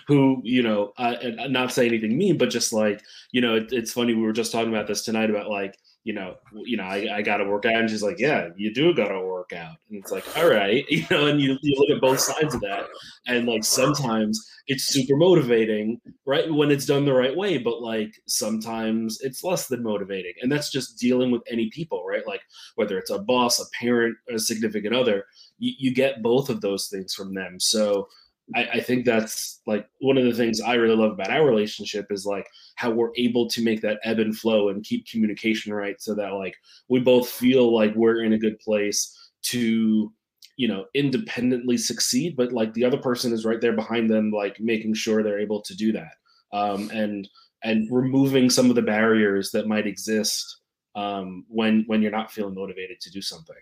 [0.06, 1.16] who you know uh,
[1.48, 4.14] not say anything mean, but just like you know it, it's funny.
[4.14, 7.22] We were just talking about this tonight about like you know you know I, I
[7.22, 9.98] got to work out, and she's like, yeah, you do got to work out, and
[9.98, 12.86] it's like all right, you know, and you you look at both sides of that,
[13.26, 17.58] and like sometimes it's super motivating right when it's done the right way.
[17.58, 20.34] But like sometimes it's less than motivating.
[20.40, 22.26] And that's just dealing with any people right?
[22.26, 22.42] Like
[22.76, 25.24] whether it's a boss a parent a significant other
[25.58, 27.58] you, you get both of those things from them.
[27.60, 28.08] So
[28.54, 32.06] I, I think that's like one of the things i really love about our relationship
[32.10, 36.00] is like how we're able to make that ebb and flow and keep communication right
[36.00, 36.56] so that like
[36.88, 40.12] we both feel like we're in a good place to
[40.56, 44.60] you know independently succeed but like the other person is right there behind them like
[44.60, 46.14] making sure they're able to do that.
[46.52, 47.28] Um, and
[47.64, 50.60] and removing some of the barriers that might exist
[50.94, 53.56] um, when when you're not feeling motivated to do something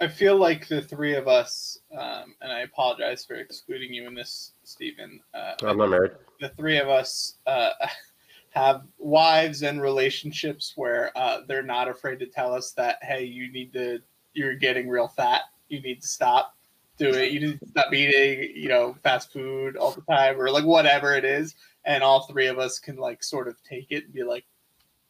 [0.00, 4.14] I feel like the three of us, um, and I apologize for excluding you in
[4.14, 5.20] this, Stephen.
[5.34, 6.12] Uh, I'm not married.
[6.40, 7.70] the three of us uh,
[8.50, 13.50] have wives and relationships where uh, they're not afraid to tell us that, hey, you
[13.52, 14.00] need to,
[14.34, 15.42] you're getting real fat.
[15.68, 16.54] You need to stop
[16.98, 20.64] doing, you need to stop eating, you know, fast food all the time or like
[20.64, 21.54] whatever it is.
[21.84, 24.44] And all three of us can like sort of take it and be like,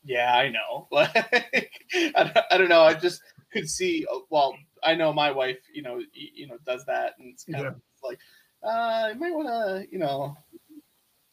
[0.05, 0.89] yeah, I know.
[0.93, 2.83] Like, I, don't, I don't know.
[2.83, 3.23] I just
[3.53, 4.07] could see.
[4.13, 5.59] uh, Well, I know my wife.
[5.73, 8.19] You know, you know, does that, and it's kind of like,
[8.63, 10.37] uh, you might want to, you know,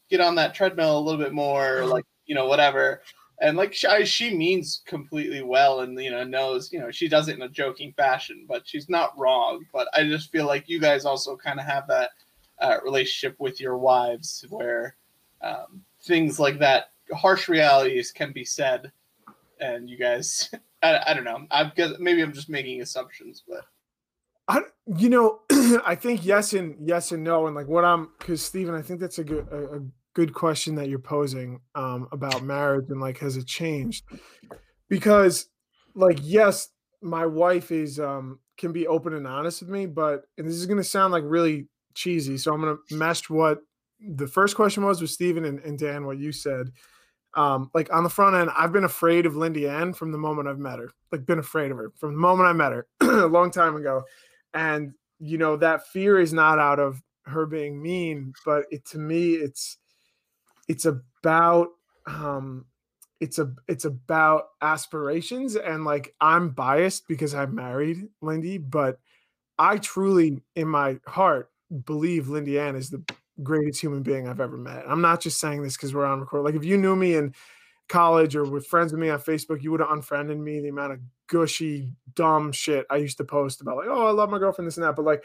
[0.08, 3.02] get on that treadmill a little bit more, like, you know, whatever.
[3.42, 7.28] And like, she, she means completely well, and you know, knows, you know, she does
[7.28, 9.64] it in a joking fashion, but she's not wrong.
[9.72, 12.10] But I just feel like you guys also kind of have that
[12.58, 14.96] uh, relationship with your wives, where
[15.40, 18.92] um, things like that harsh realities can be said
[19.60, 20.50] and you guys
[20.82, 23.64] I, I don't know i'm maybe i'm just making assumptions but
[24.48, 24.62] I,
[24.96, 25.42] you know,
[25.86, 28.98] I think yes and yes and no, and like what I'm, because Stephen, I think
[28.98, 29.80] that's a good, a, a
[30.14, 34.04] good question that you're posing um, about marriage and like has it changed?
[34.88, 35.46] Because
[35.94, 36.68] like yes,
[37.00, 40.66] my wife is um can be open and honest with me, but and this is
[40.66, 43.60] gonna sound like really cheesy, so I'm gonna mesh what
[44.00, 46.70] the first question was with Stephen and, and Dan, what you said.
[47.34, 50.48] Um, like on the front end, I've been afraid of Lindy Ann from the moment
[50.48, 50.90] I've met her.
[51.12, 54.02] Like been afraid of her from the moment I met her a long time ago.
[54.52, 58.98] And you know, that fear is not out of her being mean, but it to
[58.98, 59.78] me it's
[60.68, 61.68] it's about
[62.06, 62.64] um
[63.20, 68.98] it's a it's about aspirations and like I'm biased because I married Lindy, but
[69.58, 71.50] I truly in my heart
[71.84, 73.04] believe Lindy Ann is the
[73.42, 74.84] greatest human being I've ever met.
[74.86, 76.42] I'm not just saying this because we're on record.
[76.42, 77.34] Like if you knew me in
[77.88, 80.60] college or with friends with me on Facebook, you would have unfriended me.
[80.60, 84.30] The amount of gushy, dumb shit I used to post about like, oh, I love
[84.30, 84.96] my girlfriend, this and that.
[84.96, 85.24] But like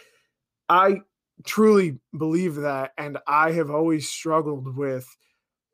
[0.70, 1.01] I
[1.45, 2.91] truly believe that.
[2.97, 5.07] And I have always struggled with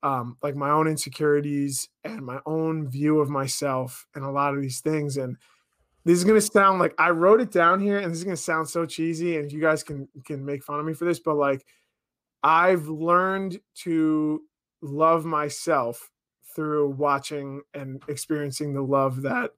[0.04, 4.62] um, like my own insecurities and my own view of myself and a lot of
[4.62, 5.18] these things.
[5.18, 5.38] And
[6.04, 8.68] this is gonna sound like I wrote it down here, and this is gonna sound
[8.68, 11.64] so cheesy, and you guys can can make fun of me for this, but like
[12.44, 14.42] I've learned to
[14.82, 16.10] love myself
[16.56, 19.52] through watching and experiencing the love that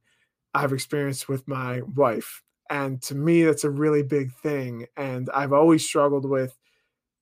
[0.53, 2.43] I've experienced with my wife.
[2.69, 4.88] And to me, that's a really big thing.
[4.97, 6.57] And I've always struggled with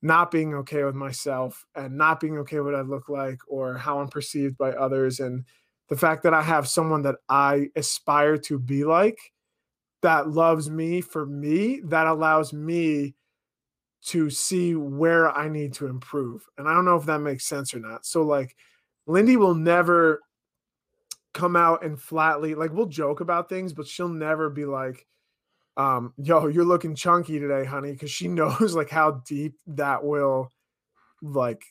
[0.01, 3.77] not being okay with myself and not being okay with what I look like or
[3.77, 5.19] how I'm perceived by others.
[5.19, 5.45] And
[5.89, 9.19] the fact that I have someone that I aspire to be like
[10.01, 13.15] that loves me for me, that allows me
[14.07, 16.45] to see where I need to improve.
[16.57, 18.05] And I don't know if that makes sense or not.
[18.05, 18.55] So, like,
[19.07, 20.21] Lindy will never
[21.33, 25.05] come out and flatly, like, we'll joke about things, but she'll never be like,
[25.77, 30.49] um, yo, you're looking chunky today, honey, because she knows like how deep that will
[31.21, 31.63] like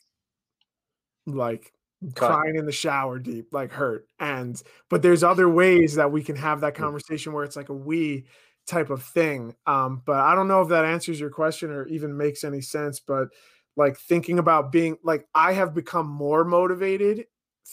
[1.25, 1.71] like
[2.15, 2.31] Cut.
[2.31, 4.07] crying in the shower deep, like hurt.
[4.19, 7.73] And but there's other ways that we can have that conversation where it's like a
[7.73, 8.25] we
[8.67, 9.55] type of thing.
[9.65, 12.99] Um, but I don't know if that answers your question or even makes any sense.
[12.99, 13.29] But
[13.75, 17.25] like thinking about being like I have become more motivated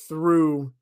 [0.08, 0.72] through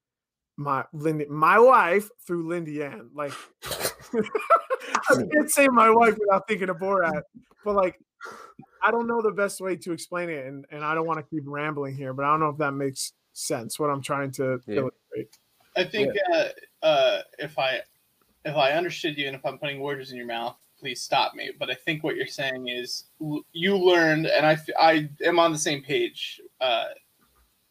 [0.56, 3.10] my Lindy, my wife through Lindy Ann.
[3.14, 3.32] Like
[4.14, 7.22] I can't say my wife without thinking of Borat,
[7.64, 7.98] but like
[8.82, 11.24] I don't know the best way to explain it, and and I don't want to
[11.24, 13.78] keep rambling here, but I don't know if that makes sense.
[13.78, 14.76] What I'm trying to yeah.
[14.76, 15.38] illustrate.
[15.76, 16.48] I think yeah.
[16.82, 17.80] uh, uh, if I
[18.46, 21.50] if I understood you, and if I'm putting words in your mouth, please stop me.
[21.58, 23.04] But I think what you're saying is
[23.52, 26.86] you learned, and I I am on the same page uh,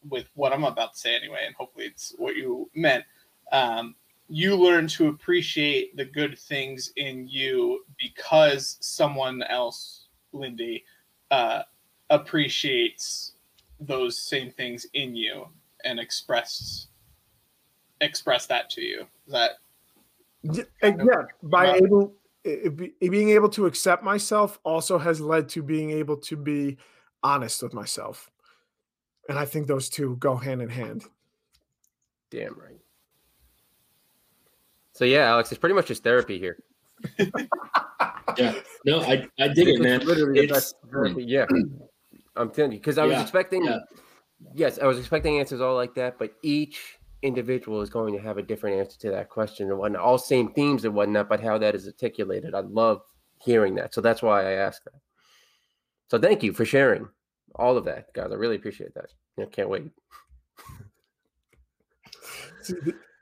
[0.08, 3.04] with what I'm about to say anyway, and hopefully it's what you meant.
[3.52, 3.94] Um,
[4.28, 10.84] you learn to appreciate the good things in you because someone else, Lindy,
[11.30, 11.62] uh,
[12.10, 13.32] appreciates
[13.80, 15.46] those same things in you
[15.84, 16.88] and express
[18.02, 19.06] express that to you.
[19.26, 19.52] Is that
[20.42, 22.14] yeah, yeah by able
[23.00, 26.76] being able to accept myself also has led to being able to be
[27.22, 28.30] honest with myself.
[29.28, 31.04] And I think those two go hand in hand.
[32.30, 32.80] Damn right.
[34.92, 36.58] So yeah, Alex, it's pretty much just therapy here.
[38.38, 38.54] yeah.
[38.84, 40.00] No, I, I dig it, man.
[40.06, 40.74] Literally it's,
[41.16, 41.46] yeah.
[42.36, 43.78] I'm telling you, because I was expecting yeah.
[44.54, 48.38] yes, I was expecting answers all like that, but each individual is going to have
[48.38, 50.02] a different answer to that question and whatnot.
[50.02, 52.54] All same themes and whatnot, but how that is articulated.
[52.54, 53.02] I love
[53.42, 53.94] hearing that.
[53.94, 55.00] So that's why I asked that.
[56.08, 57.08] So thank you for sharing
[57.56, 58.30] all of that, guys.
[58.30, 59.12] I really appreciate that.
[59.38, 59.90] I can't wait.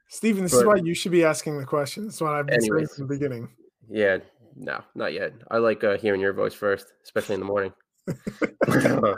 [0.09, 2.05] Stephen, this but, is why you should be asking the question.
[2.05, 3.49] That's what I've been anyways, saying from the beginning.
[3.89, 4.19] Yeah,
[4.57, 5.33] no, not yet.
[5.51, 7.73] I like uh, hearing your voice first, especially in the morning.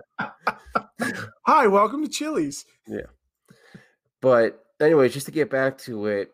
[1.46, 2.64] Hi, welcome to Chili's.
[2.88, 3.06] Yeah.
[4.20, 6.32] But anyway, just to get back to it,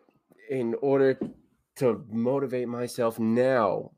[0.49, 1.17] in order
[1.77, 3.91] to motivate myself now,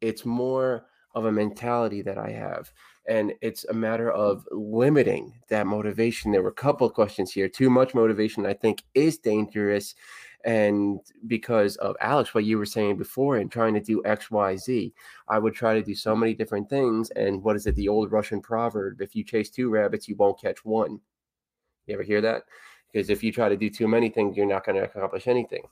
[0.00, 2.72] it's more of a mentality that I have
[3.10, 6.30] and it's a matter of limiting that motivation.
[6.30, 7.48] There were a couple of questions here.
[7.48, 9.96] Too much motivation, I think, is dangerous.
[10.44, 14.56] And because of Alex, what you were saying before, and trying to do X, Y,
[14.56, 14.94] Z,
[15.28, 17.10] I would try to do so many different things.
[17.10, 17.74] And what is it?
[17.74, 21.00] The old Russian proverb: "If you chase two rabbits, you won't catch one."
[21.86, 22.44] You ever hear that?
[22.92, 25.62] Because if you try to do too many things, you're not going to accomplish anything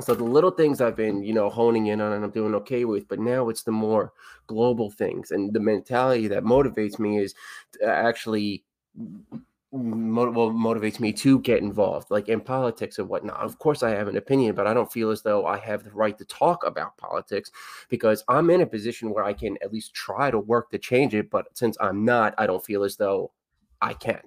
[0.00, 2.84] so the little things I've been, you know, honing in on and I'm doing okay
[2.84, 4.12] with, but now it's the more
[4.46, 7.34] global things and the mentality that motivates me is
[7.84, 8.64] actually
[9.70, 13.40] well, motivates me to get involved, like in politics and whatnot.
[13.40, 15.90] Of course, I have an opinion, but I don't feel as though I have the
[15.90, 17.50] right to talk about politics
[17.88, 21.14] because I'm in a position where I can at least try to work to change
[21.14, 21.28] it.
[21.28, 23.32] But since I'm not, I don't feel as though
[23.82, 24.22] I can.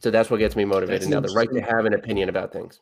[0.00, 1.20] So that's what gets me motivated That's now.
[1.20, 2.80] The right to have an opinion about things.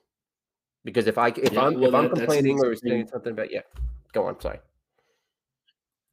[0.85, 3.09] Because if I if Yeah, I'm well, if I'm that- that's an complaining or saying
[3.09, 3.63] something about yeah,
[4.13, 4.41] go on.
[4.41, 4.59] Sorry.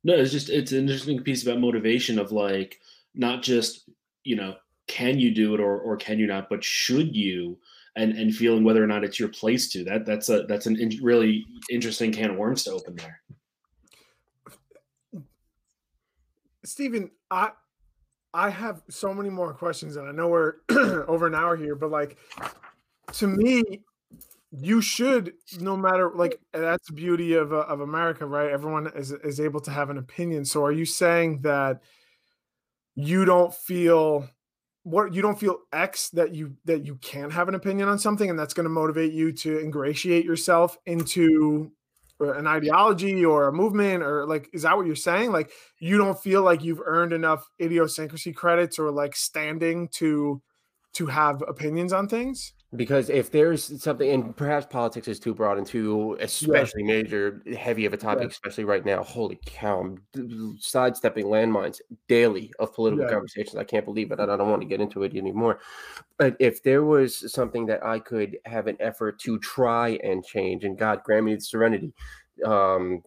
[0.03, 2.79] No, it's just it's an interesting piece about motivation of like
[3.13, 3.89] not just
[4.23, 4.55] you know
[4.87, 7.57] can you do it or or can you not, but should you
[7.95, 9.83] and and feeling whether or not it's your place to.
[9.83, 13.21] That that's a that's an in, really interesting can of worms to open there.
[16.65, 17.51] Stephen, I
[18.33, 20.55] I have so many more questions, and I know we're
[21.07, 22.17] over an hour here, but like
[23.13, 23.81] to me,
[24.51, 28.49] you should no matter like that's the beauty of uh, of America, right?
[28.49, 30.45] Everyone is is able to have an opinion.
[30.45, 31.81] So, are you saying that
[32.95, 34.27] you don't feel
[34.83, 38.29] what you don't feel X that you that you can't have an opinion on something,
[38.29, 41.71] and that's going to motivate you to ingratiate yourself into
[42.31, 45.31] an ideology or a movement or like is that what you're saying?
[45.31, 50.41] Like you don't feel like you've earned enough idiosyncrasy credits or like standing to
[50.93, 55.57] to have opinions on things Because if there's something, and perhaps politics is too broad
[55.59, 58.29] and too especially major, heavy of a topic, Yeah.
[58.29, 59.03] especially right now.
[59.03, 59.95] Holy cow!
[60.15, 63.11] I'm sidestepping landmines daily of political Yeah.
[63.11, 63.57] conversations.
[63.57, 65.59] I can't believe it, I don't want to get into it anymore.
[66.17, 70.63] But if there was something that I could have an effort to try and change,
[70.63, 71.93] and God grant me the serenity,
[72.43, 73.03] um,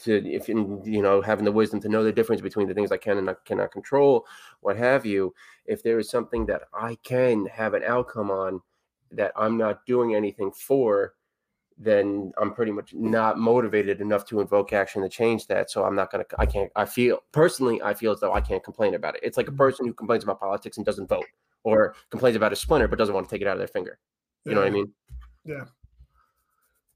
[0.00, 2.98] to if you know having the wisdom to know the difference between the things I
[2.98, 4.26] can and I cannot control,
[4.60, 5.34] what have you.
[5.66, 8.60] If there is something that I can have an outcome on
[9.16, 11.14] that I'm not doing anything for,
[11.78, 15.70] then I'm pretty much not motivated enough to invoke action to change that.
[15.70, 16.24] So I'm not gonna.
[16.38, 16.70] I can't.
[16.76, 19.20] I feel personally, I feel as though I can't complain about it.
[19.24, 19.56] It's like a Mhm.
[19.58, 21.26] person who complains about politics and doesn't vote,
[21.64, 23.98] or complains about a splinter but doesn't want to take it out of their finger.
[24.44, 24.92] You know what I mean?
[25.44, 25.64] Yeah.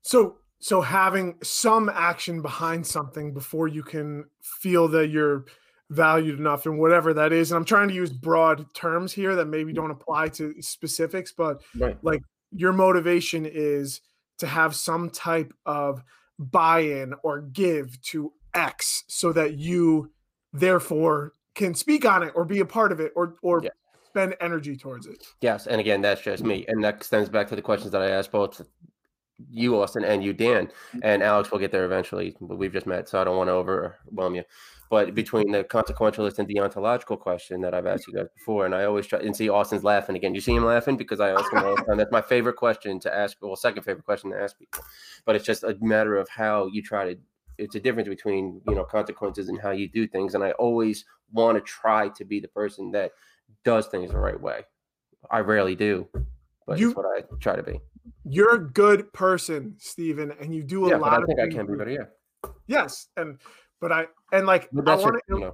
[0.03, 5.45] so so having some action behind something before you can feel that you're
[5.91, 9.47] valued enough and whatever that is and i'm trying to use broad terms here that
[9.47, 9.77] maybe mm.
[9.77, 12.21] don't apply to specifics but Right.
[12.51, 14.01] your motivation is
[14.39, 16.03] to have some type of
[16.39, 20.11] buy-in or give to X so that you
[20.53, 23.71] therefore can speak on it or be a part of it or or Yeah.
[24.07, 25.27] spend energy towards it.
[25.41, 28.11] Yes, and again, that's just me, and that extends back to the questions that I
[28.11, 28.63] asked both
[29.51, 31.01] you, Austin, and you, Dan, mm.
[31.03, 31.51] and Alex.
[31.51, 34.45] will get there eventually, but we've just met, so I don't want to overwhelm you.
[34.89, 38.85] But between the consequentialist and deontological question that I've asked you guys before, and I
[38.85, 40.35] always try and see Austin's laughing again.
[40.35, 41.97] You see him laughing because I ask him all the time.
[41.97, 43.37] That's my favorite question to ask.
[43.41, 44.83] Well, second favorite question to ask people,
[45.25, 47.19] but it's just a matter of how you try to.
[47.59, 51.05] It's a difference between you know consequences and how you do things, and I always
[51.33, 53.13] want to try to be the person that
[53.65, 54.63] does things the right way.
[55.31, 56.07] I rarely do,
[56.67, 57.81] but You- it's what I try to be.
[58.25, 61.49] You're a good person, Stephen, and you do a Yeah, lot I of think I
[61.49, 61.91] can be better.
[61.91, 63.41] Yeah, Yes, and
[63.81, 65.53] but I and like I want to know,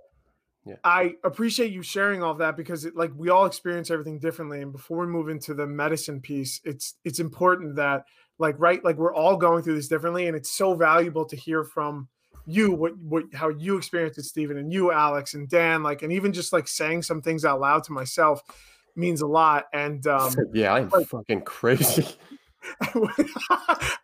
[0.84, 4.62] I appreciate you sharing all that because it, like we all experience everything differently.
[4.62, 8.04] And before we move into the medicine piece, it's it's important that
[8.38, 11.64] like right, like we're all going through this differently, and it's so valuable to hear
[11.64, 12.08] from
[12.46, 16.12] you what what how you experienced it, Stephen, and you, Alex, and Dan, like, and
[16.12, 18.42] even just like saying some things out loud to myself
[18.96, 19.66] means a lot.
[19.72, 22.06] And um yeah, I'm like- fucking crazy.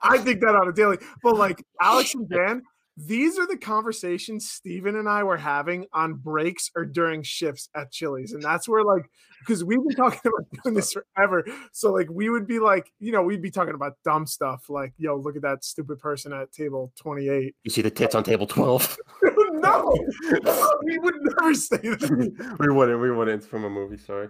[0.02, 2.62] I think that on a daily, but like Alex and Dan,
[3.06, 7.92] these are the conversations Steven and I were having on breaks or during shifts at
[7.92, 8.32] Chili's.
[8.32, 11.44] And that's where, like, because we've been talking about doing this forever.
[11.72, 14.94] So, like, we would be like, you know, we'd be talking about dumb stuff like,
[14.98, 17.54] yo, look at that stupid person at table 28.
[17.62, 18.96] You see the tits on table twelve.
[19.22, 19.96] no,
[20.82, 22.56] we would never say that.
[22.58, 23.00] we wouldn't.
[23.00, 23.42] We wouldn't.
[23.42, 23.98] It's from a movie.
[23.98, 24.28] Sorry.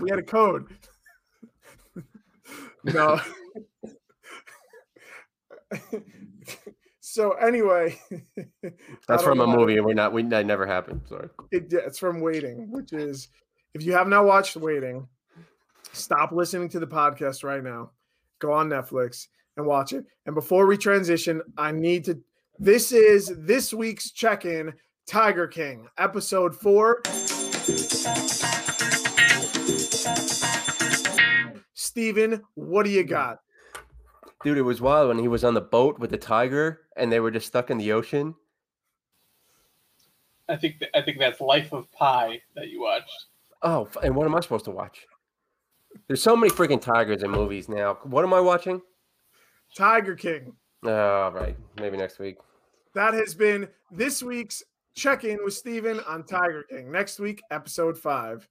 [0.00, 0.68] We had a code.
[2.84, 3.20] no.
[7.00, 7.98] So anyway,
[9.08, 10.12] That's from a movie, and we're not.
[10.12, 11.02] We that never happened.
[11.08, 11.28] Sorry.
[11.50, 13.28] It, it's from Waiting, which is
[13.74, 15.06] if you have not watched Waiting,
[15.92, 17.90] stop listening to the podcast right now.
[18.38, 20.04] Go on Netflix and watch it.
[20.26, 22.20] And before we transition, I need to.
[22.58, 24.72] This is this week's check-in.
[25.06, 27.00] Tiger King, episode four.
[31.74, 33.38] Steven, what do you got?
[34.46, 37.18] Dude, it was wild when he was on the boat with the tiger, and they
[37.18, 38.36] were just stuck in the ocean.
[40.48, 43.26] I think th- I think that's Life of Pi that you watched.
[43.62, 45.04] Oh, and what am I supposed to watch?
[46.06, 47.98] There's so many freaking tigers in movies now.
[48.04, 48.80] What am I watching?
[49.76, 50.52] Tiger King.
[50.84, 51.56] Oh, right.
[51.80, 52.36] Maybe next week.
[52.94, 54.62] That has been this week's
[54.94, 56.92] check in with Steven on Tiger King.
[56.92, 58.46] Next week, episode five.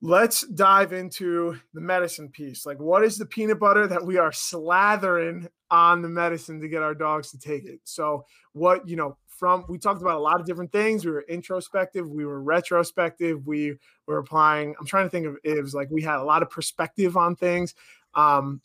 [0.00, 2.64] Let's dive into the medicine piece.
[2.64, 6.82] Like, what is the peanut butter that we are slathering on the medicine to get
[6.82, 7.80] our dogs to take it?
[7.82, 11.04] So, what, you know, from we talked about a lot of different things.
[11.04, 13.76] We were introspective, we were retrospective, we
[14.06, 14.74] were applying.
[14.78, 17.74] I'm trying to think of it like we had a lot of perspective on things.
[18.14, 18.60] Um,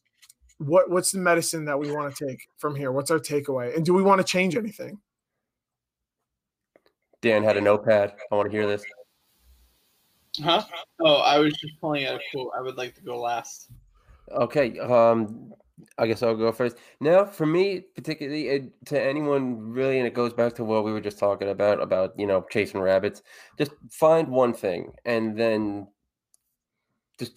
[0.58, 2.92] what what's the medicine that we want to take from here?
[2.92, 3.76] What's our takeaway?
[3.76, 5.00] And do we want to change anything?
[7.22, 8.16] Dan had a notepad.
[8.32, 8.84] I want to hear this.
[10.42, 10.64] Huh?
[11.00, 12.52] Oh, I was just pulling out a quote.
[12.58, 13.70] I would like to go last.
[14.32, 14.80] Okay.
[14.80, 15.54] Um,
[15.98, 16.78] I guess I'll go first.
[17.00, 20.92] Now, for me, particularly it, to anyone really, and it goes back to what we
[20.92, 23.22] were just talking about about you know chasing rabbits.
[23.58, 25.88] Just find one thing, and then
[27.20, 27.34] just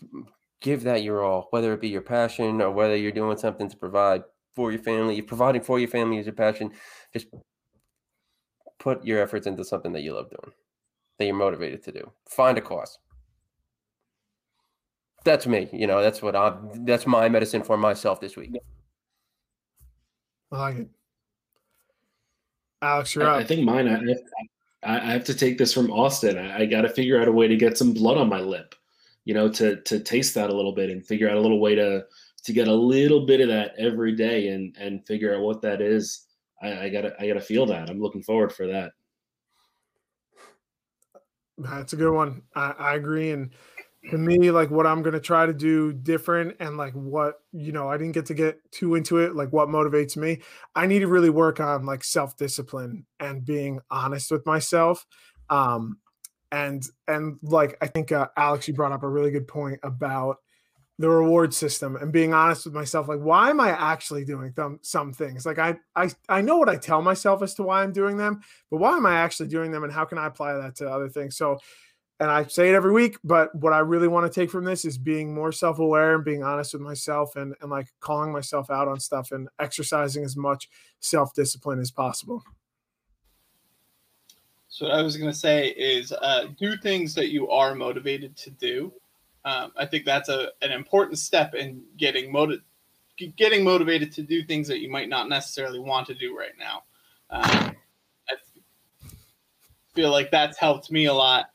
[0.60, 3.76] give that your all, whether it be your passion or whether you're doing something to
[3.76, 4.22] provide
[4.54, 5.16] for your family.
[5.16, 6.72] You're providing for your family is your passion.
[7.12, 7.28] Just
[8.78, 10.54] put your efforts into something that you love doing,
[11.18, 12.12] that you're motivated to do.
[12.26, 12.98] Find a cause
[15.26, 15.68] that's me.
[15.72, 16.86] You know, that's what I'm.
[16.86, 18.54] That's my medicine for myself this week.
[20.50, 20.88] I like it.
[22.80, 23.40] Alex, you're I, up.
[23.40, 23.88] I think mine.
[24.82, 26.38] I, I have to take this from Austin.
[26.38, 28.74] I, I got to figure out a way to get some blood on my lip,
[29.24, 31.74] you know, to to taste that a little bit and figure out a little way
[31.74, 32.06] to
[32.44, 35.82] to get a little bit of that every day and and figure out what that
[35.82, 36.22] is.
[36.62, 37.90] I, I gotta I gotta feel that.
[37.90, 38.92] I'm looking forward for that.
[41.58, 42.42] That's a good one.
[42.54, 43.30] I, I agree.
[43.30, 43.50] And
[44.10, 47.88] to me like what i'm to try to do different and like what you know
[47.88, 50.40] i didn't get to get too into it like what motivates me
[50.76, 55.04] i need to really work on like self-discipline and being honest with myself
[55.50, 55.98] um
[56.52, 60.36] and and like i think uh, alex you brought up a really good point about
[60.98, 64.78] the reward system and being honest with myself like why am i actually doing them
[64.82, 67.92] some things like I, I i know what i tell myself as to why i'm
[67.92, 68.40] doing them
[68.70, 71.08] but why am i actually doing them and how can i apply that to other
[71.08, 71.58] things so
[72.18, 74.84] and I say it every week, but what I really want to take from this
[74.84, 78.88] is being more self-aware and being honest with myself and, and like calling myself out
[78.88, 80.70] on stuff and exercising as much
[81.00, 82.42] self-discipline as possible.
[84.68, 88.36] So what I was going to say is uh, do things that you are motivated
[88.38, 88.92] to do.
[89.46, 92.62] Um, I think that's a, an important step in getting motiv-
[93.36, 96.82] getting motivated to do things that you might not necessarily want to do right now.
[97.30, 97.74] Um,
[98.28, 98.34] I
[99.94, 101.46] feel like that's helped me a lot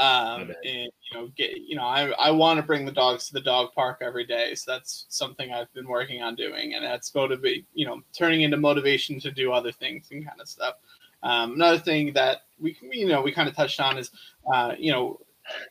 [0.00, 3.34] um, and you know, get you know, I I want to bring the dogs to
[3.34, 7.14] the dog park every day, so that's something I've been working on doing, and that's
[7.14, 10.76] motivate, you know, turning into motivation to do other things and kind of stuff.
[11.22, 14.10] Um, another thing that we you know we kind of touched on is
[14.50, 15.20] uh, you know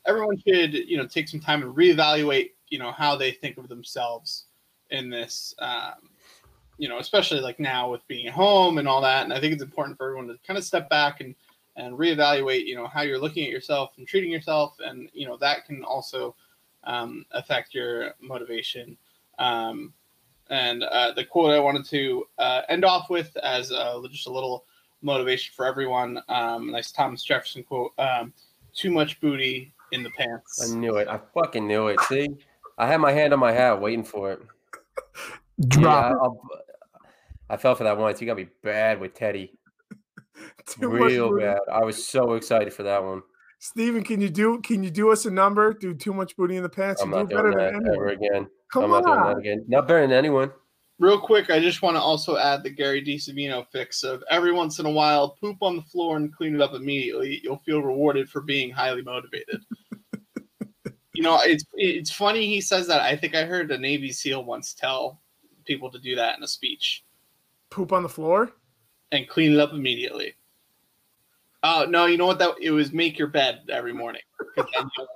[0.05, 3.67] everyone should you know take some time and reevaluate you know how they think of
[3.67, 4.45] themselves
[4.91, 6.09] in this um,
[6.77, 9.23] you know especially like now with being at home and all that.
[9.23, 11.35] And i think it's important for everyone to kind of step back and
[11.75, 14.77] and reevaluate you know how you're looking at yourself and treating yourself.
[14.79, 16.35] And you know that can also
[16.83, 18.97] um, affect your motivation.
[19.37, 19.93] Um,
[20.49, 24.31] and uh, the quote i wanted to uh, end off with as uh, just a
[24.31, 24.65] little
[25.01, 28.33] motivation for everyone um, nice thomas jefferson quote um,
[28.73, 32.27] too much booty in the pants i knew it i fucking knew it see
[32.77, 34.41] i had my hand on my hat waiting for it
[35.67, 36.27] Drop yeah,
[37.49, 39.59] I, I fell for that once you got me bad with teddy
[40.79, 41.59] real bad.
[41.71, 43.21] I was so excited for that one.
[43.59, 45.73] Steven, can you do can you do us a number?
[45.73, 47.01] Do too much booty in the pants?
[47.01, 48.47] I'm you not do doing that ever again.
[48.71, 49.03] Come I'm on.
[49.03, 49.65] not doing that again.
[49.67, 50.51] Not better than anyone.
[50.99, 54.79] Real quick, I just want to also add the Gary DiSavino fix of every once
[54.79, 57.39] in a while, poop on the floor and clean it up immediately.
[57.41, 59.61] You'll feel rewarded for being highly motivated.
[61.13, 62.99] you know, it's it's funny he says that.
[62.99, 65.21] I think I heard a Navy SEAL once tell
[65.63, 67.05] people to do that in a speech.
[67.69, 68.51] Poop on the floor
[69.13, 70.35] and clean it up immediately.
[71.63, 72.07] Oh no!
[72.07, 72.91] You know what that it was?
[72.91, 74.21] Make your bed every morning.
[74.57, 75.09] That's what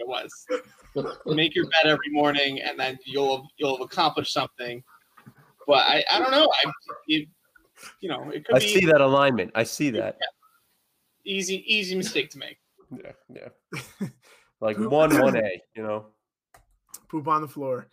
[0.00, 0.46] it was.
[1.26, 4.82] Make your bed every morning, and then you'll you'll have accomplished something.
[5.66, 6.48] But I, I don't know.
[6.64, 6.70] I
[7.08, 7.28] it,
[8.00, 9.50] you know it could I be see that alignment.
[9.54, 10.18] I see that.
[11.24, 12.58] easy easy mistake to make.
[12.90, 14.08] Yeah, yeah.
[14.60, 16.06] Like one one A, you know.
[17.08, 17.88] Poop on the floor.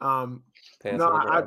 [0.00, 0.42] Um,
[0.82, 1.44] Pants no, I.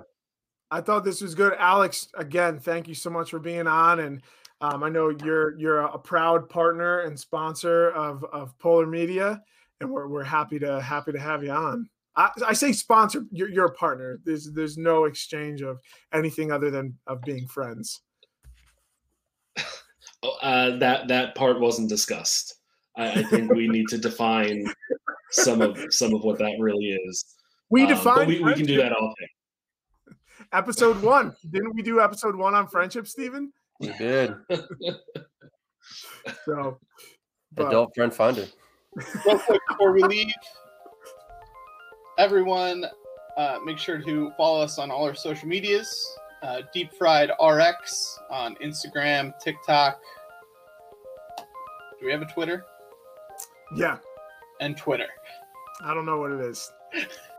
[0.74, 2.08] I thought this was good, Alex.
[2.16, 4.22] Again, thank you so much for being on, and
[4.62, 9.42] um, I know you're you're a proud partner and sponsor of of Polar Media,
[9.82, 11.90] and we're we're happy to happy to have you on.
[12.16, 13.26] I, I say sponsor.
[13.32, 14.20] You're you're a partner.
[14.24, 15.80] There's there's no exchange of
[16.14, 18.02] anything other than of being friends.
[20.44, 22.58] Uh, that that part wasn't discussed.
[22.96, 24.72] I, I think we need to define
[25.32, 27.26] some of some of what that really is.
[27.72, 30.16] We Um, we, we can do that all day.
[30.54, 31.34] Episode one.
[31.50, 33.52] Didn't we do episode one on friendship, Stephen?
[33.80, 34.36] You did.
[36.46, 36.78] So,
[37.54, 38.46] but- Adult friend finder.
[39.26, 40.32] Real before we leave,
[42.18, 42.86] everyone,
[43.38, 48.20] uh, make sure to follow us on all our social medias uh, Deep Fried RX
[48.30, 50.00] on Instagram, TikTok.
[52.00, 52.66] Do we have a Twitter?
[53.76, 54.00] Yeah,
[54.60, 55.08] And Twitter.
[55.84, 56.72] I don't know what it is.